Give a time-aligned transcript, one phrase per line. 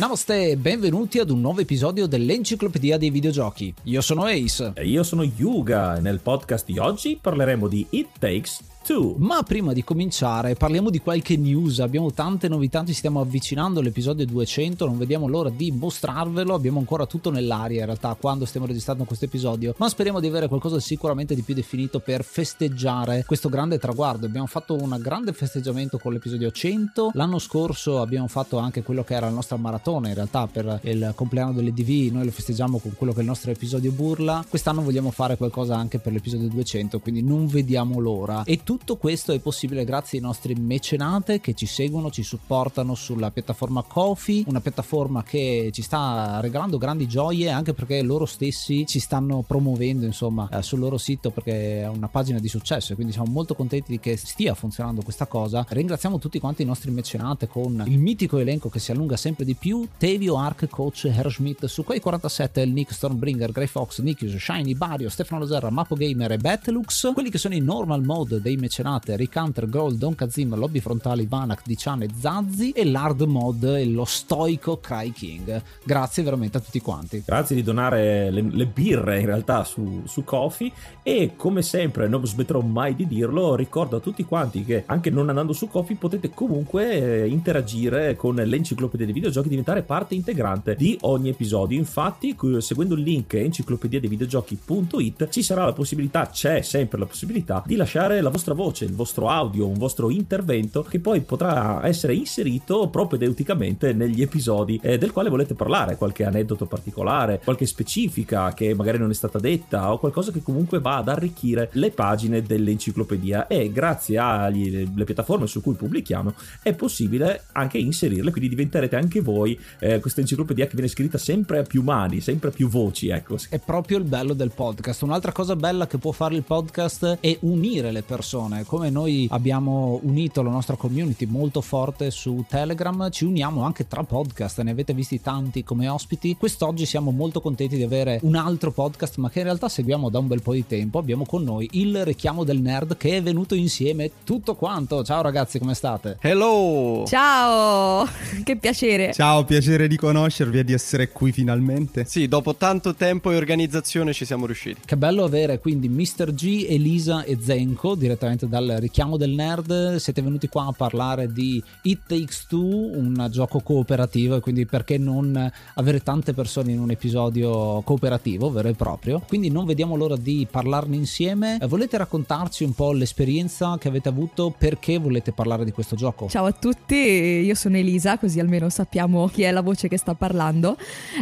[0.00, 3.74] Namaste e benvenuti ad un nuovo episodio dell'Enciclopedia dei Videogiochi.
[3.82, 4.72] Io sono Ace.
[4.74, 9.14] E io sono Yuga nel podcast di oggi parleremo di It Takes 2.
[9.18, 14.26] Ma prima di cominciare parliamo di qualche news, abbiamo tante novità, ci stiamo avvicinando all'episodio
[14.26, 19.04] 200, non vediamo l'ora di mostrarvelo, abbiamo ancora tutto nell'aria in realtà quando stiamo registrando
[19.04, 23.78] questo episodio, ma speriamo di avere qualcosa sicuramente di più definito per festeggiare questo grande
[23.78, 24.26] traguardo.
[24.26, 29.14] Abbiamo fatto un grande festeggiamento con l'episodio 100, l'anno scorso abbiamo fatto anche quello che
[29.14, 33.12] era la nostra maratona in realtà per il compleanno dell'EDV, noi lo festeggiamo con quello
[33.12, 37.22] che è il nostro episodio burla, quest'anno vogliamo fare qualcosa anche per l'episodio 200, quindi
[37.22, 38.42] non vediamo l'ora.
[38.42, 43.30] E tutto questo è possibile grazie ai nostri mecenate che ci seguono, ci supportano sulla
[43.30, 48.98] piattaforma Kofi, una piattaforma che ci sta regalando grandi gioie anche perché loro stessi ci
[48.98, 52.92] stanno promuovendo insomma eh, sul loro sito perché è una pagina di successo.
[52.92, 55.64] E quindi siamo molto contenti che stia funzionando questa cosa.
[55.68, 59.54] Ringraziamo tutti quanti i nostri mecenate con il mitico elenco che si allunga sempre di
[59.54, 64.74] più, Tevio, Ark, Coach, Herschmidt, su quei 47 il Nick, Stormbringer, Grey Fox, Nikius, Shiny,
[64.74, 69.16] Bario, Stefano Loserra, Mapo Gamer e Battlex, quelli che sono i normal mode dei mecenate
[69.16, 73.84] Rick Hunter, Gold, Don Kazim, Lobby Frontali, Vanak, Dician e Zazzi e l'hard mod e
[73.86, 75.60] lo stoico Cry King.
[75.82, 77.20] Grazie veramente a tutti quanti.
[77.26, 80.72] Grazie di donare le, le birre in realtà su, su Kofi
[81.02, 85.28] e come sempre non smetterò mai di dirlo, ricordo a tutti quanti che anche non
[85.28, 90.96] andando su Kofi potete comunque eh, interagire con l'enciclopedia dei videogiochi diventare parte integrante di
[91.02, 91.76] ogni episodio.
[91.76, 98.20] Infatti seguendo il link enciclopedia-dei-videogiochi.it ci sarà la possibilità, c'è sempre la possibilità di lasciare
[98.20, 103.94] la vostra voce il vostro audio, un vostro intervento che poi potrà essere inserito propedeuticamente
[103.94, 109.08] negli episodi eh, del quale volete parlare, qualche aneddoto particolare, qualche specifica che magari non
[109.08, 114.18] è stata detta o qualcosa che comunque va ad arricchire le pagine dell'enciclopedia e grazie
[114.18, 120.20] alle piattaforme su cui pubblichiamo è possibile anche inserirle, quindi diventerete anche voi eh, questa
[120.20, 123.38] enciclopedia che viene scritta sempre a più mani, sempre a più voci, ecco.
[123.48, 125.02] È proprio il bello del podcast.
[125.02, 130.00] Un'altra cosa bella che può fare il podcast è unire le persone, come noi abbiamo
[130.02, 134.94] unito la nostra community molto forte su Telegram, ci uniamo anche tra podcast, ne avete
[134.94, 136.36] visti tanti come ospiti.
[136.36, 140.18] Quest'oggi siamo molto contenti di avere un altro podcast, ma che in realtà seguiamo da
[140.18, 140.98] un bel po' di tempo.
[140.98, 145.04] Abbiamo con noi il richiamo del nerd che è venuto insieme tutto quanto.
[145.04, 146.16] Ciao ragazzi, come state?
[146.20, 147.04] Hello!
[147.06, 148.08] Ciao!
[148.42, 149.12] Che piacere!
[149.12, 152.04] Ciao, piacere di conoscervi e di essere qui finalmente.
[152.06, 154.80] Sì, dopo tanto tempo e organizzazione ci siamo riusciti.
[154.84, 156.32] Che bello avere quindi Mr.
[156.32, 159.96] G, Elisa e Zenko direttamente dal richiamo del nerd.
[159.96, 164.98] Siete venuti qua a parlare di It Takes Two, un gioco cooperativo e quindi perché
[164.98, 169.22] non avere tante persone in un episodio cooperativo vero e proprio.
[169.26, 171.58] Quindi non vediamo l'ora di parlarne insieme.
[171.66, 174.54] Volete raccontarci un po' l'esperienza che avete avuto?
[174.56, 176.28] Perché volete parlare di questo gioco?
[176.28, 180.14] Ciao a tutti, io sono Elisa, così almeno sappiamo chi è la voce che sta
[180.14, 180.76] parlando.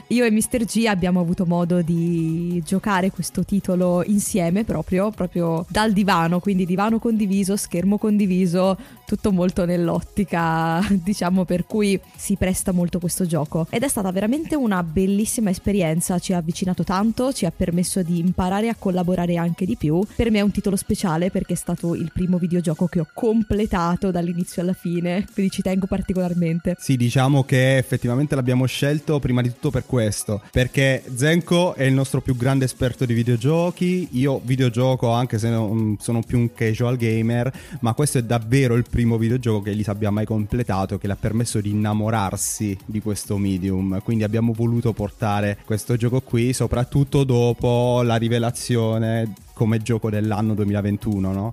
[0.09, 0.65] Io e Mr.
[0.65, 6.98] G abbiamo avuto modo di giocare questo titolo insieme proprio, proprio dal divano, quindi divano
[7.01, 13.67] condiviso, schermo condiviso, tutto molto nell'ottica, diciamo, per cui si presta molto questo gioco.
[13.71, 18.19] Ed è stata veramente una bellissima esperienza, ci ha avvicinato tanto, ci ha permesso di
[18.19, 20.05] imparare a collaborare anche di più.
[20.15, 24.11] Per me è un titolo speciale perché è stato il primo videogioco che ho completato
[24.11, 26.77] dall'inizio alla fine, quindi ci tengo particolarmente.
[26.79, 31.95] Sì, diciamo che effettivamente l'abbiamo scelto prima di tutto per questo, perché Zenko è il
[31.95, 36.99] nostro più grande esperto di videogiochi, io videogioco anche se non sono più un casual
[36.99, 37.51] gamer,
[37.81, 41.17] ma questo è davvero il primo videogioco che Elisa abbia mai completato, che le ha
[41.17, 44.01] permesso di innamorarsi di questo medium.
[44.03, 51.33] Quindi abbiamo voluto portare questo gioco qui, soprattutto dopo la rivelazione come gioco dell'anno 2021,
[51.33, 51.53] no?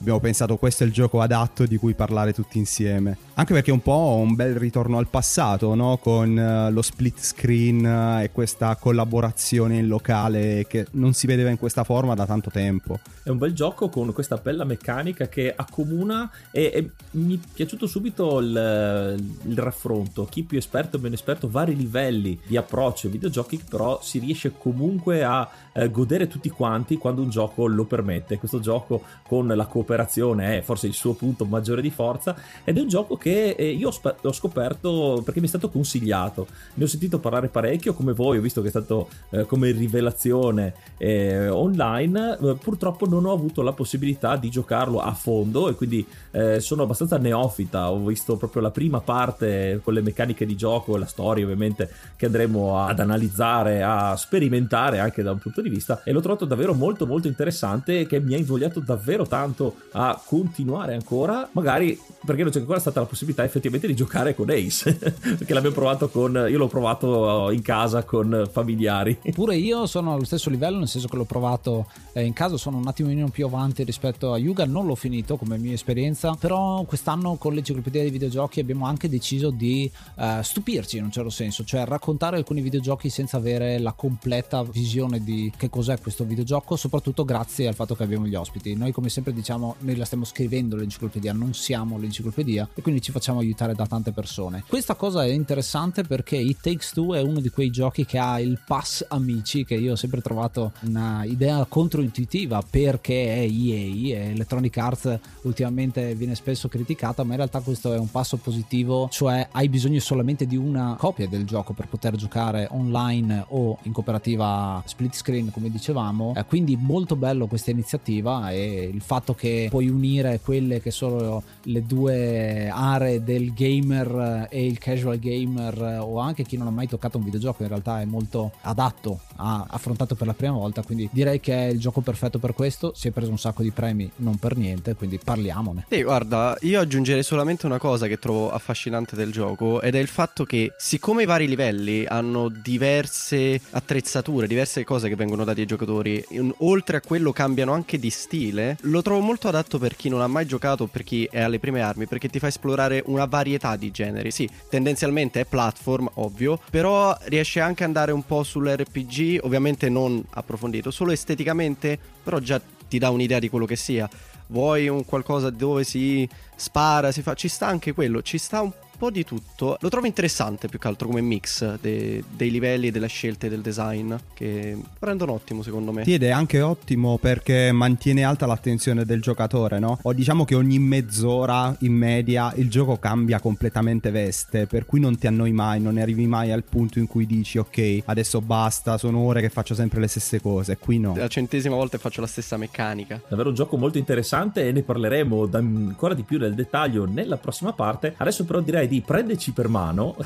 [0.00, 3.16] Abbiamo pensato questo è il gioco adatto di cui parlare tutti insieme.
[3.34, 5.98] Anche perché è un po' un bel ritorno al passato, no?
[5.98, 11.50] Con uh, lo split screen uh, e questa collaborazione in locale che non si vedeva
[11.50, 12.98] in questa forma da tanto tempo.
[13.22, 17.86] È un bel gioco con questa bella meccanica che accomuna e, e mi è piaciuto
[17.86, 20.24] subito il, il raffronto.
[20.24, 24.52] Chi più esperto e meno esperto, vari livelli di approccio ai videogiochi, però si riesce
[24.56, 28.38] comunque a eh, godere tutti quanti quando un gioco lo permette.
[28.38, 32.80] Questo gioco con la cooperazione è forse il suo punto maggiore di forza ed è
[32.80, 36.46] un gioco che eh, io ho, sp- ho, scoperto perché mi è stato consigliato.
[36.74, 40.74] Ne ho sentito parlare parecchio come voi, ho visto che è stato eh, come rivelazione
[40.98, 42.38] eh, online.
[42.40, 46.82] Eh, purtroppo non ho avuto la possibilità di giocarlo a fondo e quindi eh, sono
[46.82, 47.90] abbastanza neofita.
[47.90, 52.26] Ho visto proprio la prima parte con le meccaniche di gioco, la storia ovviamente che
[52.26, 56.74] andremo ad analizzare, a sperimentare anche da un punto di vista e l'ho trovato davvero
[56.74, 62.52] molto molto interessante che mi ha invogliato davvero tanto a continuare ancora, magari perché non
[62.52, 66.58] c'è ancora stata la possibilità effettivamente di giocare con Ace, perché l'abbiamo provato con io
[66.58, 69.18] l'ho provato in casa con familiari.
[69.32, 72.76] Pure io sono allo stesso livello, nel senso che l'ho provato eh, in casa, sono
[72.76, 77.36] un attimino più avanti rispetto a Yuga, non l'ho finito come mia esperienza, però quest'anno
[77.36, 81.84] con l'enciclopedia dei videogiochi abbiamo anche deciso di eh, stupirci in un certo senso, cioè
[81.84, 87.68] raccontare alcuni videogiochi senza avere la completa visione di che cos'è questo videogioco, soprattutto grazie
[87.68, 88.74] al fatto che abbiamo gli ospiti.
[88.74, 93.12] Noi come sempre diciamo, noi la stiamo scrivendo l'enciclopedia, non siamo l'enciclopedia e quindi ci
[93.12, 94.64] facciamo aiutare da tante persone.
[94.66, 98.40] Questa cosa è interessante perché It Takes Two è uno di quei giochi che ha
[98.40, 104.30] il pass amici che io ho sempre trovato una idea controintuitiva perché è EA e
[104.30, 109.48] Electronic Arts ultimamente viene spesso criticata, ma in realtà questo è un passo positivo, cioè
[109.52, 114.82] hai bisogno solamente di una copia del gioco per poter giocare online o in cooperativa
[114.84, 119.88] split screen come dicevamo, eh, quindi molto bello questa iniziativa e il fatto che puoi
[119.88, 126.44] unire quelle che sono le due aree del gamer e il casual gamer o anche
[126.44, 130.26] chi non ha mai toccato un videogioco in realtà è molto adatto a affrontato per
[130.26, 132.92] la prima volta quindi direi che è il gioco perfetto per questo.
[132.94, 135.86] Si è preso un sacco di premi non per niente quindi parliamone.
[135.88, 140.08] Sì guarda io aggiungerei solamente una cosa che trovo affascinante del gioco ed è il
[140.08, 145.66] fatto che siccome i vari livelli hanno diverse attrezzature diverse cose che vengono date ai
[145.66, 146.24] giocatori.
[146.58, 150.26] Oltre a quello cambiano anche di stile lo trovo molto adatto per chi non ha
[150.26, 153.90] mai giocato per chi è alle prime armi perché ti fa esplorare una varietà di
[153.90, 154.30] generi.
[154.30, 160.22] Sì tendenzialmente è platform ovvio però riesce anche ad andare un po' sull'RPG ovviamente non
[160.30, 164.08] approfondito solo esteticamente però già ti dà un'idea di quello che sia.
[164.48, 168.72] Vuoi un qualcosa dove si spara si fa ci sta anche quello ci sta un
[169.00, 169.78] po' di tutto.
[169.80, 174.14] Lo trovo interessante più che altro come mix de- dei livelli, delle scelte del design,
[174.34, 176.04] che rendono ottimo secondo me.
[176.04, 179.98] Sì, ed è anche ottimo perché mantiene alta l'attenzione del giocatore, no?
[180.02, 185.16] O diciamo che ogni mezz'ora in media il gioco cambia completamente veste, per cui non
[185.16, 189.20] ti annoi mai, non arrivi mai al punto in cui dici ok, adesso basta, sono
[189.20, 190.76] ore che faccio sempre le stesse cose.
[190.76, 191.14] Qui no.
[191.16, 193.18] La centesima volta faccio la stessa meccanica.
[193.26, 197.72] Davvero un gioco molto interessante e ne parleremo ancora di più nel dettaglio nella prossima
[197.72, 198.12] parte.
[198.18, 200.16] Adesso però direi di prenderci per mano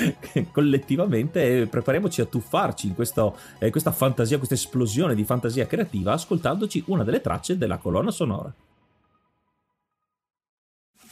[0.50, 6.14] collettivamente e prepariamoci a tuffarci in questo, eh, questa fantasia, questa esplosione di fantasia creativa
[6.14, 8.50] ascoltandoci una delle tracce della colonna sonora.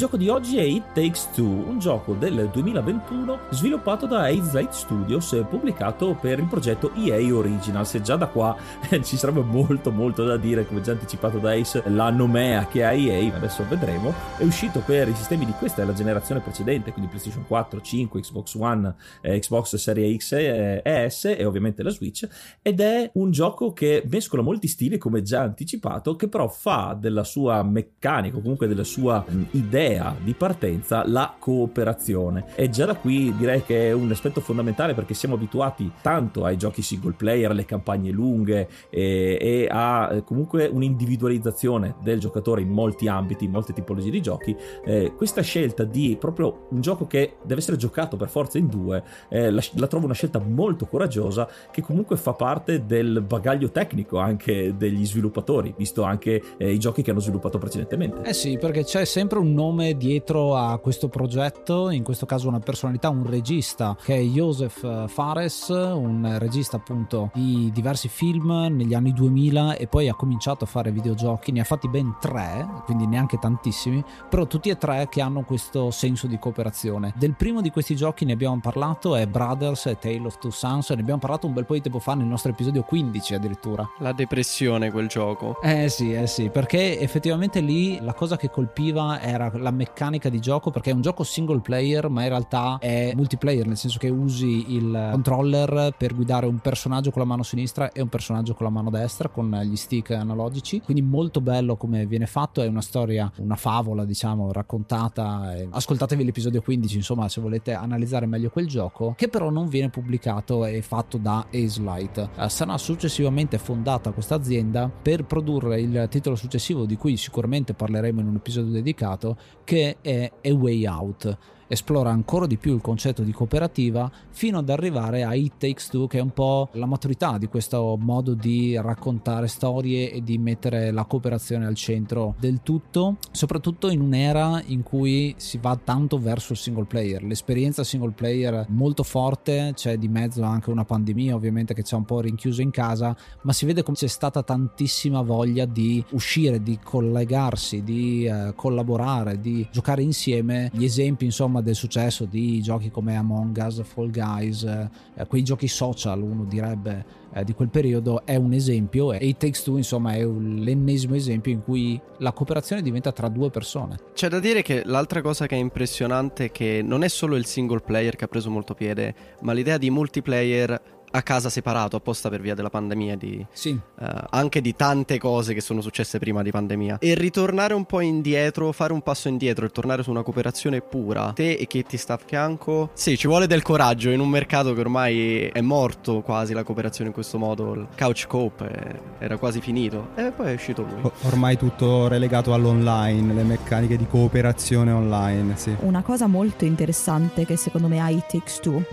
[0.00, 4.70] Gioco di oggi è It Takes Two, un gioco del 2021 sviluppato da Ace Light
[4.70, 7.96] Studios e pubblicato per il progetto EA Originals.
[7.96, 8.56] E già da qua
[9.02, 12.92] ci sarebbe molto molto da dire, come già anticipato da Ace, la nomea che ha
[12.92, 17.10] EA, adesso vedremo, è uscito per i sistemi di questa e la generazione precedente, quindi
[17.10, 21.90] PlayStation 4, 5, Xbox One, eh, Xbox Series X e eh, S e ovviamente la
[21.90, 22.26] Switch,
[22.62, 27.24] ed è un gioco che mescola molti stili, come già anticipato, che però fa della
[27.24, 32.46] sua meccanica, comunque della sua mh, idea idea di partenza la cooperazione.
[32.54, 36.56] E già da qui direi che è un aspetto fondamentale perché siamo abituati tanto ai
[36.56, 42.68] giochi single player, alle campagne lunghe e, e a eh, comunque un'individualizzazione del giocatore in
[42.68, 44.56] molti ambiti, in molte tipologie di giochi.
[44.84, 49.02] Eh, questa scelta di proprio un gioco che deve essere giocato per forza in due,
[49.28, 54.18] eh, la, la trovo una scelta molto coraggiosa che comunque fa parte del bagaglio tecnico
[54.18, 58.28] anche degli sviluppatori, visto anche eh, i giochi che hanno sviluppato precedentemente.
[58.28, 62.60] Eh sì, perché c'è sempre un nome dietro a questo progetto, in questo caso una
[62.60, 69.12] personalità, un regista che è Joseph Fares, un regista appunto di diversi film negli anni
[69.12, 73.38] 2000 e poi ha cominciato a fare videogiochi, ne ha fatti ben tre, quindi neanche
[73.38, 77.12] tantissimi, però tutti e tre che hanno questo senso di cooperazione.
[77.16, 80.90] Del primo di questi giochi ne abbiamo parlato, è Brothers e Tale of Two Sons,
[80.90, 83.88] ne abbiamo parlato un bel po' di tempo fa nel nostro episodio 15 addirittura.
[83.98, 85.60] La depressione quel gioco.
[85.62, 90.40] Eh sì, eh sì, perché effettivamente lì la cosa che colpiva era la meccanica di
[90.40, 94.08] gioco, perché è un gioco single player, ma in realtà è multiplayer, nel senso che
[94.08, 98.66] usi il controller per guidare un personaggio con la mano sinistra e un personaggio con
[98.66, 100.80] la mano destra, con gli stick analogici.
[100.80, 105.54] Quindi molto bello come viene fatto, è una storia, una favola, diciamo, raccontata.
[105.70, 110.64] Ascoltatevi l'episodio 15, insomma, se volete analizzare meglio quel gioco, che però non viene pubblicato
[110.64, 112.28] e fatto da Ace Light.
[112.36, 118.20] Uh, sarà successivamente fondata questa azienda per produrre il titolo successivo di cui sicuramente parleremo
[118.20, 121.38] in un episodio dedicato, che è A Way Out
[121.70, 126.08] esplora ancora di più il concetto di cooperativa fino ad arrivare a It Takes Two
[126.08, 130.90] che è un po' la maturità di questo modo di raccontare storie e di mettere
[130.90, 136.52] la cooperazione al centro del tutto soprattutto in un'era in cui si va tanto verso
[136.52, 137.22] il single player.
[137.22, 141.98] L'esperienza single player molto forte c'è di mezzo anche una pandemia ovviamente che ci ha
[141.98, 146.60] un po' rinchiuso in casa ma si vede come c'è stata tantissima voglia di uscire
[146.62, 150.70] di collegarsi di eh, collaborare di giocare insieme.
[150.72, 155.68] Gli esempi insomma del successo di giochi come Among Us, Fall Guys, eh, quei giochi
[155.68, 160.14] social, uno direbbe, eh, di quel periodo, è un esempio e It Takes Two, insomma,
[160.14, 163.96] è l'ennesimo esempio in cui la cooperazione diventa tra due persone.
[164.12, 167.46] C'è da dire che l'altra cosa che è impressionante è che non è solo il
[167.46, 172.28] single player che ha preso molto piede, ma l'idea di multiplayer a casa separato apposta
[172.28, 173.70] per via della pandemia di, sì.
[173.70, 178.00] uh, anche di tante cose che sono successe prima di pandemia e ritornare un po'
[178.00, 181.96] indietro fare un passo indietro e tornare su una cooperazione pura te e chi ti
[181.96, 186.20] sta a fianco sì ci vuole del coraggio in un mercato che ormai è morto
[186.20, 190.50] quasi la cooperazione in questo modo il couch cope eh, era quasi finito e poi
[190.50, 195.74] è uscito lui ormai tutto relegato all'online le meccaniche di cooperazione online sì.
[195.80, 198.84] una cosa molto interessante che secondo me ha It Takes Two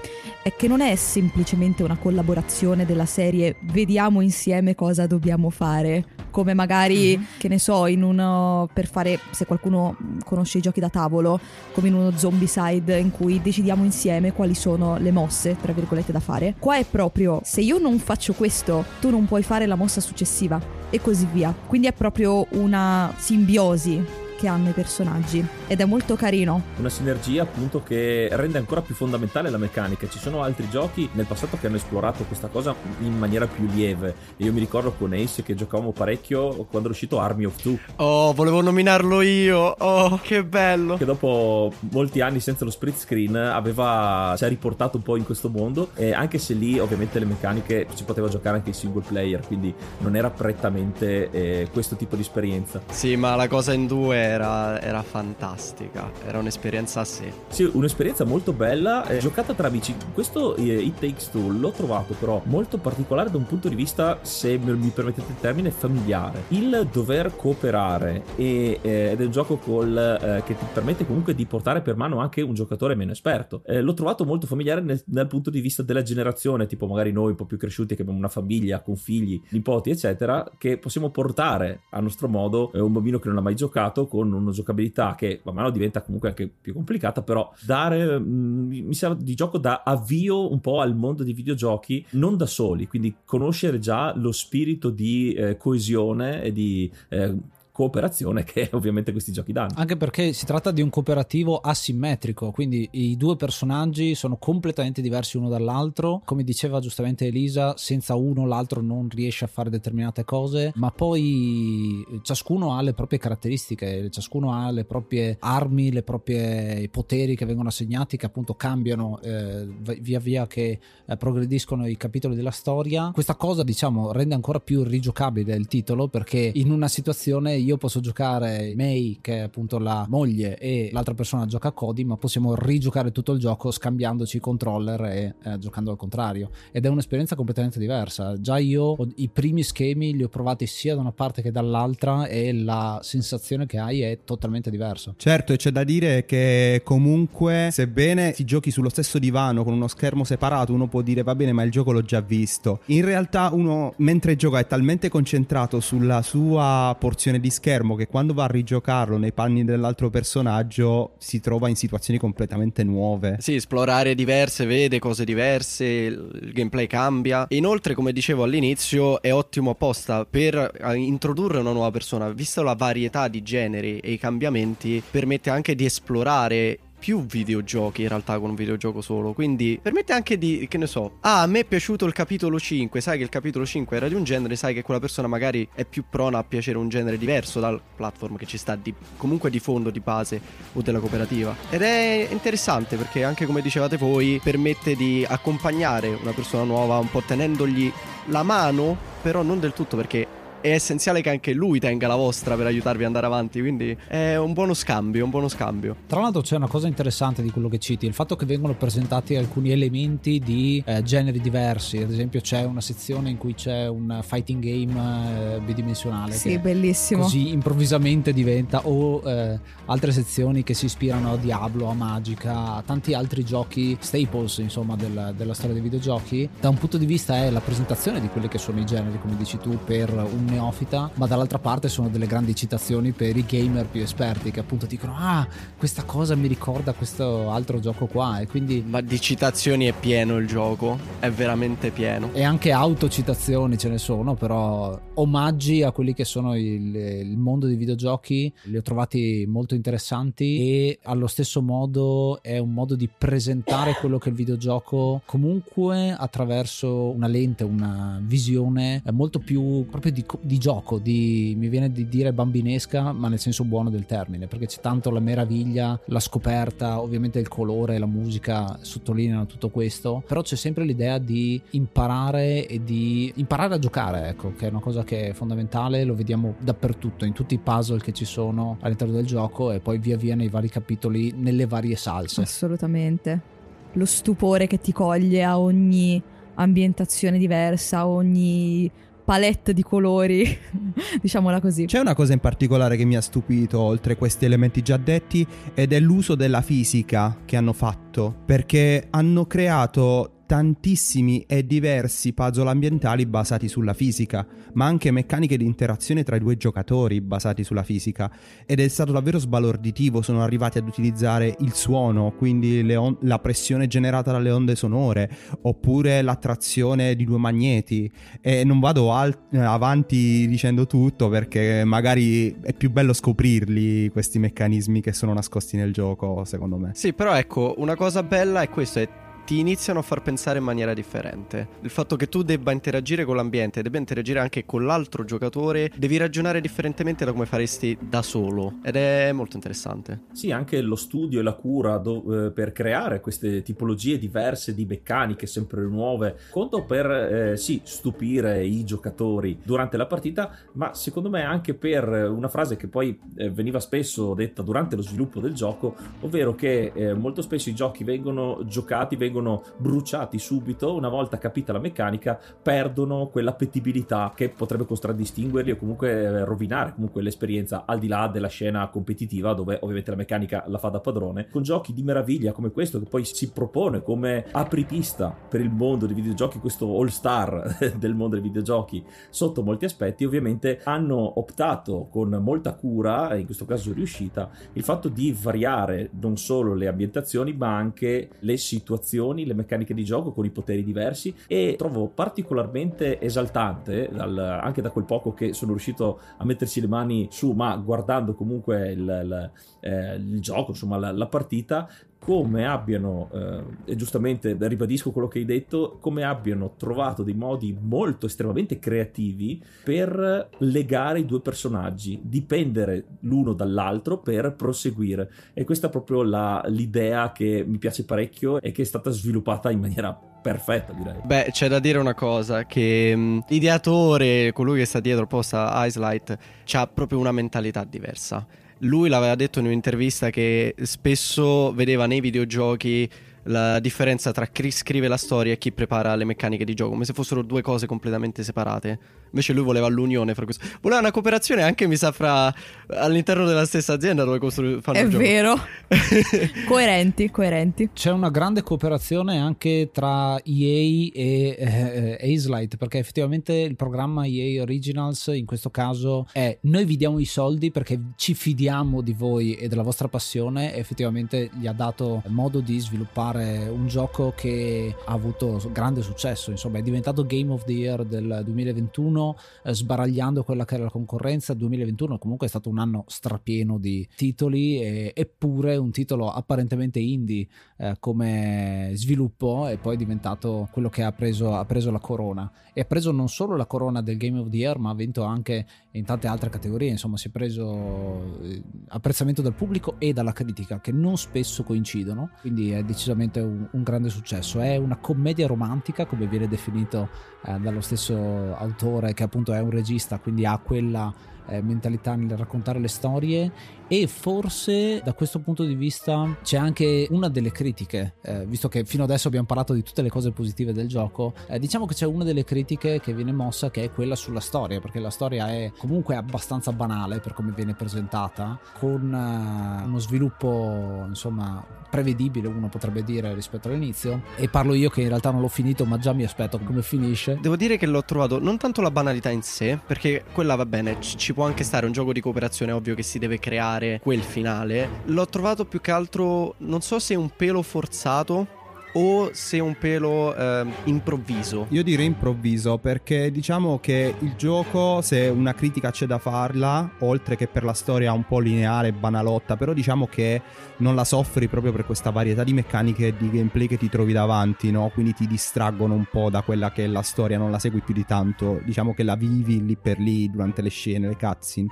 [0.48, 6.06] è che non è semplicemente una collaborazione della serie vediamo insieme cosa dobbiamo fare.
[6.32, 7.28] Come magari mm-hmm.
[7.38, 11.38] che ne so in uno per fare se qualcuno conosce i giochi da tavolo
[11.74, 16.14] come in uno zombie side in cui decidiamo insieme quali sono le mosse tra virgolette
[16.14, 16.56] da fare.
[16.58, 20.76] Qua è proprio se io non faccio questo tu non puoi fare la mossa successiva.
[20.90, 21.54] E così via.
[21.66, 24.02] Quindi è proprio una simbiosi
[24.38, 26.62] che hanno i personaggi ed è molto carino.
[26.78, 30.08] Una sinergia appunto che rende ancora più fondamentale la meccanica.
[30.08, 34.16] Ci sono altri giochi nel passato che hanno esplorato questa cosa in maniera più lieve.
[34.38, 37.78] Io mi ricordo con Ace che giocavamo parecchio quando è uscito Army of Two.
[37.98, 39.76] Oh, volevo nominarlo io.
[39.78, 40.98] Oh, che bello.
[40.98, 45.26] Che dopo molti anni senza lo split screen aveva ci ha riportato un po' in
[45.26, 49.04] questo mondo e anche se lì ovviamente le meccaniche si poteva giocare anche in single
[49.08, 52.82] player, quindi non era prettamente eh, questo tipo di esperienza.
[52.92, 57.32] Sì, ma la cosa in due era, era, fantastica, era un'esperienza a sé.
[57.48, 59.96] Sì, un'esperienza molto bella, eh, giocata tra amici.
[60.14, 64.20] Questo eh, It Takes Two l'ho trovato però molto particolare da un punto di vista,
[64.22, 66.44] se mi permettete il termine, familiare.
[66.50, 71.34] Il dover cooperare e, eh, ed è un gioco col, eh, che ti permette comunque
[71.34, 73.62] di portare per mano anche un giocatore meno esperto.
[73.66, 77.32] Eh, l'ho trovato molto familiare nel, dal punto di vista della generazione, tipo magari noi
[77.32, 81.82] un po' più cresciuti che abbiamo una famiglia con figli, nipoti, eccetera, che possiamo portare
[81.92, 85.42] a nostro modo eh, un bambino che non ha mai giocato con una giocabilità che
[85.44, 89.84] man mano diventa comunque anche più complicata, però dare, mm, mi sa, di gioco da
[89.84, 94.90] avvio un po' al mondo dei videogiochi, non da soli, quindi conoscere già lo spirito
[94.90, 97.36] di eh, coesione e di eh,
[97.78, 99.74] cooperazione che ovviamente questi giochi danno.
[99.76, 105.38] Anche perché si tratta di un cooperativo asimmetrico, quindi i due personaggi sono completamente diversi
[105.38, 106.24] uno dall'altro.
[106.26, 112.04] Come diceva giustamente Elisa, senza uno l'altro non riesce a fare determinate cose, ma poi
[112.24, 117.68] ciascuno ha le proprie caratteristiche, ciascuno ha le proprie armi, le proprie poteri che vengono
[117.68, 119.68] assegnati che appunto cambiano eh,
[120.00, 123.12] via via che eh, progrediscono i capitoli della storia.
[123.14, 128.00] Questa cosa, diciamo, rende ancora più rigiocabile il titolo perché in una situazione io posso
[128.00, 133.12] giocare May, che è appunto la moglie, e l'altra persona gioca Cody, ma possiamo rigiocare
[133.12, 136.50] tutto il gioco scambiandoci i controller e eh, giocando al contrario.
[136.72, 138.40] Ed è un'esperienza completamente diversa.
[138.40, 142.54] Già io i primi schemi li ho provati sia da una parte che dall'altra e
[142.54, 145.14] la sensazione che hai è totalmente diversa.
[145.18, 149.90] Certo, e c'è da dire che comunque, sebbene si giochi sullo stesso divano con uno
[149.90, 152.80] schermo separato, uno può dire va bene, ma il gioco l'ho già visto.
[152.86, 158.34] In realtà uno mentre gioca è talmente concentrato sulla sua porzione di schermo che quando
[158.34, 163.38] va a rigiocarlo nei panni dell'altro personaggio si trova in situazioni completamente nuove.
[163.40, 167.46] Sì, esplorare diverse, vede cose diverse, il gameplay cambia.
[167.50, 172.76] Inoltre, come dicevo all'inizio, è ottimo apposta per eh, introdurre una nuova persona, visto la
[172.76, 178.50] varietà di generi e i cambiamenti, permette anche di esplorare più videogiochi in realtà con
[178.50, 179.34] un videogioco solo.
[179.34, 183.02] Quindi permette anche di, che ne so, ah, a me è piaciuto il capitolo 5,
[183.02, 185.86] sai che il capitolo 5 era di un genere, sai che quella persona magari è
[185.86, 189.60] più prona a piacere un genere diverso dal platform che ci sta di, comunque di
[189.60, 190.42] fondo, di base
[190.74, 191.56] o della cooperativa.
[191.70, 197.10] Ed è interessante perché anche come dicevate voi permette di accompagnare una persona nuova un
[197.10, 197.92] po' tenendogli
[198.26, 202.56] la mano, però non del tutto perché è essenziale che anche lui tenga la vostra
[202.56, 203.60] per aiutarvi ad andare avanti.
[203.60, 205.96] Quindi è un buono scambio, un buono scambio.
[206.08, 209.36] Tra l'altro c'è una cosa interessante di quello che citi, il fatto che vengono presentati
[209.36, 211.98] alcuni elementi di eh, generi diversi.
[211.98, 216.34] Ad esempio c'è una sezione in cui c'è un fighting game eh, bidimensionale.
[216.34, 217.24] Sì, bellissimo.
[217.24, 222.84] Così improvvisamente diventa, o eh, altre sezioni che si ispirano a Diablo, a Magica, a
[222.86, 226.50] tanti altri giochi staples, insomma, del, della storia dei videogiochi.
[226.60, 229.36] Da un punto di vista è la presentazione di quelli che sono i generi, come
[229.38, 233.86] dici tu, per un neofita, ma dall'altra parte sono delle grandi citazioni per i gamer
[233.86, 238.48] più esperti che appunto dicono ah questa cosa mi ricorda questo altro gioco qua e
[238.48, 238.84] quindi...
[238.86, 242.30] Ma di citazioni è pieno il gioco, è veramente pieno.
[242.34, 247.68] E anche autocitazioni ce ne sono, però omaggi a quelli che sono il, il mondo
[247.68, 253.10] dei videogiochi li ho trovati molto interessanti e allo stesso modo è un modo di
[253.16, 260.12] presentare quello che è il videogioco comunque attraverso una lente, una visione molto più proprio
[260.12, 264.48] di di gioco, di, mi viene di dire bambinesca, ma nel senso buono del termine,
[264.48, 270.24] perché c'è tanto la meraviglia, la scoperta, ovviamente il colore, la musica sottolineano tutto questo,
[270.26, 274.80] però c'è sempre l'idea di imparare e di imparare a giocare, ecco, che è una
[274.80, 279.14] cosa che è fondamentale, lo vediamo dappertutto, in tutti i puzzle che ci sono all'interno
[279.14, 282.42] del gioco e poi via via nei vari capitoli, nelle varie salse.
[282.42, 283.56] Assolutamente.
[283.94, 286.22] Lo stupore che ti coglie a ogni
[286.56, 288.90] ambientazione diversa, ogni
[289.28, 290.58] palette di colori,
[291.22, 291.84] diciamola così.
[291.84, 295.92] C'è una cosa in particolare che mi ha stupito oltre questi elementi già detti ed
[295.92, 303.28] è l'uso della fisica che hanno fatto, perché hanno creato tantissimi e diversi puzzle ambientali
[303.28, 308.32] basati sulla fisica, ma anche meccaniche di interazione tra i due giocatori basati sulla fisica.
[308.66, 313.88] Ed è stato davvero sbalorditivo, sono arrivati ad utilizzare il suono, quindi on- la pressione
[313.88, 315.30] generata dalle onde sonore,
[315.62, 318.10] oppure l'attrazione di due magneti.
[318.42, 325.02] E non vado al- avanti dicendo tutto perché magari è più bello scoprirli questi meccanismi
[325.02, 326.92] che sono nascosti nel gioco, secondo me.
[326.94, 330.66] Sì, però ecco, una cosa bella è questo, è ti iniziano a far pensare in
[330.66, 331.70] maniera differente.
[331.80, 336.18] Il fatto che tu debba interagire con l'ambiente, debba interagire anche con l'altro giocatore, devi
[336.18, 340.24] ragionare differentemente da come faresti da solo ed è molto interessante.
[340.34, 344.84] Sì, anche lo studio e la cura do, eh, per creare queste tipologie diverse di
[344.84, 351.30] meccaniche sempre nuove, conto per eh, sì, stupire i giocatori durante la partita, ma secondo
[351.30, 355.54] me anche per una frase che poi eh, veniva spesso detta durante lo sviluppo del
[355.54, 361.10] gioco, ovvero che eh, molto spesso i giochi vengono giocati, vengono vengono bruciati subito, una
[361.10, 367.84] volta capita la meccanica, perdono quell'appetibilità che potrebbe contraddistinguerli o comunque eh, rovinare comunque l'esperienza
[367.86, 371.48] al di là della scena competitiva dove ovviamente la meccanica la fa da padrone.
[371.50, 376.06] Con giochi di meraviglia come questo che poi si propone come apripista per il mondo
[376.06, 382.08] dei videogiochi, questo all star del mondo dei videogiochi sotto molti aspetti, ovviamente hanno optato
[382.10, 387.54] con molta cura, in questo caso riuscita, il fatto di variare non solo le ambientazioni
[387.54, 392.08] ma anche le situazioni azioni, le meccaniche di gioco con i poteri diversi e trovo
[392.08, 397.52] particolarmente esaltante dal, anche da quel poco che sono riuscito a metterci le mani su,
[397.52, 403.92] ma guardando comunque il, il, eh, il gioco, insomma la, la partita, come abbiano, eh,
[403.92, 409.64] e giustamente ribadisco quello che hai detto, come abbiano trovato dei modi molto estremamente creativi
[409.84, 415.32] per legare i due personaggi, dipendere l'uno dall'altro per proseguire.
[415.54, 419.72] E questa è proprio la, l'idea che mi piace parecchio e che è stata sviluppata
[419.72, 421.22] in maniera perfetta, direi.
[421.24, 425.54] Beh, c'è da dire una cosa: che mh, l'ideatore, colui che sta dietro il post
[425.54, 426.38] a Icelight,
[426.74, 428.46] ha proprio una mentalità diversa.
[428.80, 433.10] Lui l'aveva detto in un'intervista che spesso vedeva nei videogiochi
[433.48, 437.06] la differenza tra chi scrive la storia e chi prepara le meccaniche di gioco, come
[437.06, 439.00] se fossero due cose completamente separate.
[439.30, 440.66] Invece lui voleva l'unione fra questo.
[440.82, 442.54] Voleva una cooperazione anche, mi sa, fra
[442.88, 445.24] all'interno della stessa azienda dove costru- fanno È il gioco.
[445.24, 445.56] vero.
[446.66, 447.90] coerenti, coerenti.
[447.94, 454.62] C'è una grande cooperazione anche tra EA e eh, Hazelight perché effettivamente il programma EA
[454.62, 459.56] Originals in questo caso è noi vi diamo i soldi perché ci fidiamo di voi
[459.56, 464.96] e della vostra passione e effettivamente gli ha dato modo di sviluppare un gioco che
[465.06, 466.52] ha avuto grande successo.
[466.52, 470.90] Insomma è diventato Game of the Year del 2021 eh, sbaragliando quella che era la
[470.90, 471.54] concorrenza.
[471.54, 477.48] 2021 comunque è stato un anno strapieno di titoli e- eppure un titolo apparentemente indie
[477.78, 482.52] eh, come sviluppo e poi è diventato quello che ha preso, ha preso la corona.
[482.74, 485.24] E ha preso non solo la corona del Game of the Year ma ha vinto
[485.24, 485.66] anche
[485.98, 490.80] in tante altre categorie insomma si è preso eh, apprezzamento dal pubblico e dalla critica
[490.80, 494.60] che non spesso coincidono quindi è decisamente un, un grande successo.
[494.60, 497.10] È una commedia romantica come viene definito
[497.46, 501.14] eh, dallo stesso autore che appunto è un regista quindi ha quella
[501.48, 503.52] eh, mentalità nel raccontare le storie
[503.88, 508.84] e forse da questo punto di vista c'è anche una delle critiche, eh, visto che
[508.84, 512.06] fino adesso abbiamo parlato di tutte le cose positive del gioco, eh, diciamo che c'è
[512.06, 515.72] una delle critiche che viene mossa che è quella sulla storia, perché la storia è
[515.78, 523.04] comunque abbastanza banale per come viene presentata, con eh, uno sviluppo insomma prevedibile uno potrebbe
[523.04, 526.24] dire rispetto all'inizio e parlo io che in realtà non l'ho finito ma già mi
[526.24, 527.38] aspetto come finisce.
[527.42, 530.98] Devo dire che l'ho trovato non tanto la banalità in sé, perché quella va bene,
[531.00, 534.24] ci, ci può anche stare un gioco di cooperazione, ovvio che si deve creare quel
[534.24, 535.02] finale.
[535.06, 538.57] L'ho trovato più che altro, non so se un pelo forzato
[538.94, 541.68] o se un pelo ehm, improvviso.
[541.70, 547.36] Io direi improvviso perché diciamo che il gioco, se una critica c'è da farla, oltre
[547.36, 550.42] che per la storia un po' lineare banalotta, però diciamo che
[550.78, 554.14] non la soffri proprio per questa varietà di meccaniche e di gameplay che ti trovi
[554.14, 554.90] davanti, no?
[554.94, 557.94] Quindi ti distraggono un po' da quella che è la storia, non la segui più
[557.94, 561.68] di tanto, diciamo che la vivi lì per lì durante le scene, le cutscene.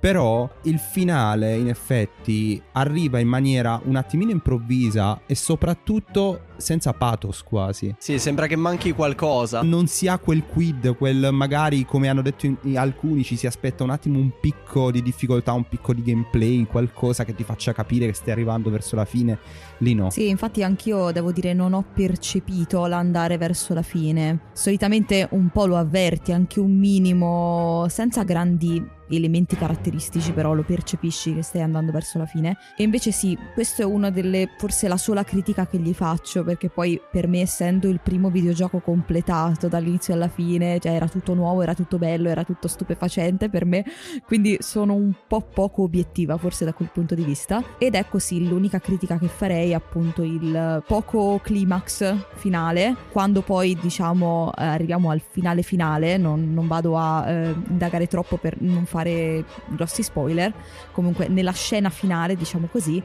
[0.00, 7.42] Però il finale, in effetti, arriva in maniera un attimino improvvisa e soprattutto senza pathos
[7.42, 7.94] quasi.
[7.98, 9.62] Sì, sembra che manchi qualcosa.
[9.62, 13.46] Non si ha quel quid, quel magari come hanno detto in- in alcuni ci si
[13.46, 17.72] aspetta un attimo un picco di difficoltà, un picco di gameplay, qualcosa che ti faccia
[17.72, 19.38] capire che stai arrivando verso la fine.
[19.78, 20.10] Lì no.
[20.10, 24.40] Sì, infatti anch'io devo dire non ho percepito l'andare verso la fine.
[24.52, 31.34] Solitamente un po' lo avverti, anche un minimo, senza grandi elementi caratteristici, però lo percepisci
[31.34, 32.56] che stai andando verso la fine.
[32.76, 36.68] E invece sì, questa è una delle, forse la sola critica che gli faccio, perché
[36.68, 41.62] poi per me essendo il primo videogioco completato dall'inizio alla fine, cioè era tutto nuovo,
[41.62, 43.84] era tutto bello, era tutto stupefacente per me,
[44.26, 47.62] quindi sono un po' poco obiettiva forse da quel punto di vista.
[47.78, 54.50] Ed ecco sì, l'unica critica che farei appunto il poco climax finale, quando poi diciamo
[54.54, 58.97] arriviamo al finale finale, non, non vado a eh, indagare troppo per non fare
[59.66, 60.52] grossi spoiler,
[60.92, 63.02] comunque nella scena finale diciamo così,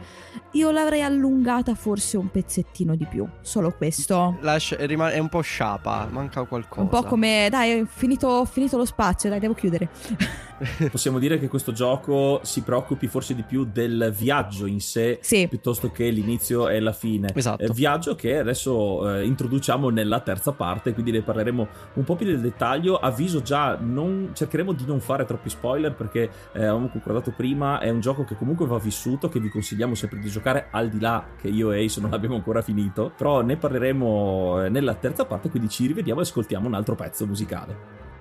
[0.54, 4.38] io l'avrei allungata forse un pezzettino di più, solo questo.
[4.42, 6.82] La sci- rima- è un po' sciapa, manca qualcosa.
[6.82, 9.90] Un po' come, dai, ho finito, ho finito lo spazio, dai, devo chiudere.
[10.92, 15.48] Possiamo dire che questo gioco si preoccupi forse di più del viaggio in sé Sì.
[15.48, 17.32] piuttosto che l'inizio e la fine.
[17.34, 17.64] Esatto.
[17.64, 22.28] Eh, viaggio che adesso eh, introduciamo nella terza parte, quindi ne parleremo un po' più
[22.28, 22.98] nel dettaglio.
[22.98, 27.90] Avviso già, non, cercheremo di non fare troppi spoiler perché eh, avevamo concordato prima, è
[27.90, 31.26] un gioco che comunque va vissuto, che vi consigliamo sempre di giocare al di là
[31.40, 35.50] che io e Ace non l'abbiamo ancora finito, però ne parleremo eh, nella terza parte,
[35.50, 38.13] quindi ci rivediamo e ascoltiamo un altro pezzo musicale.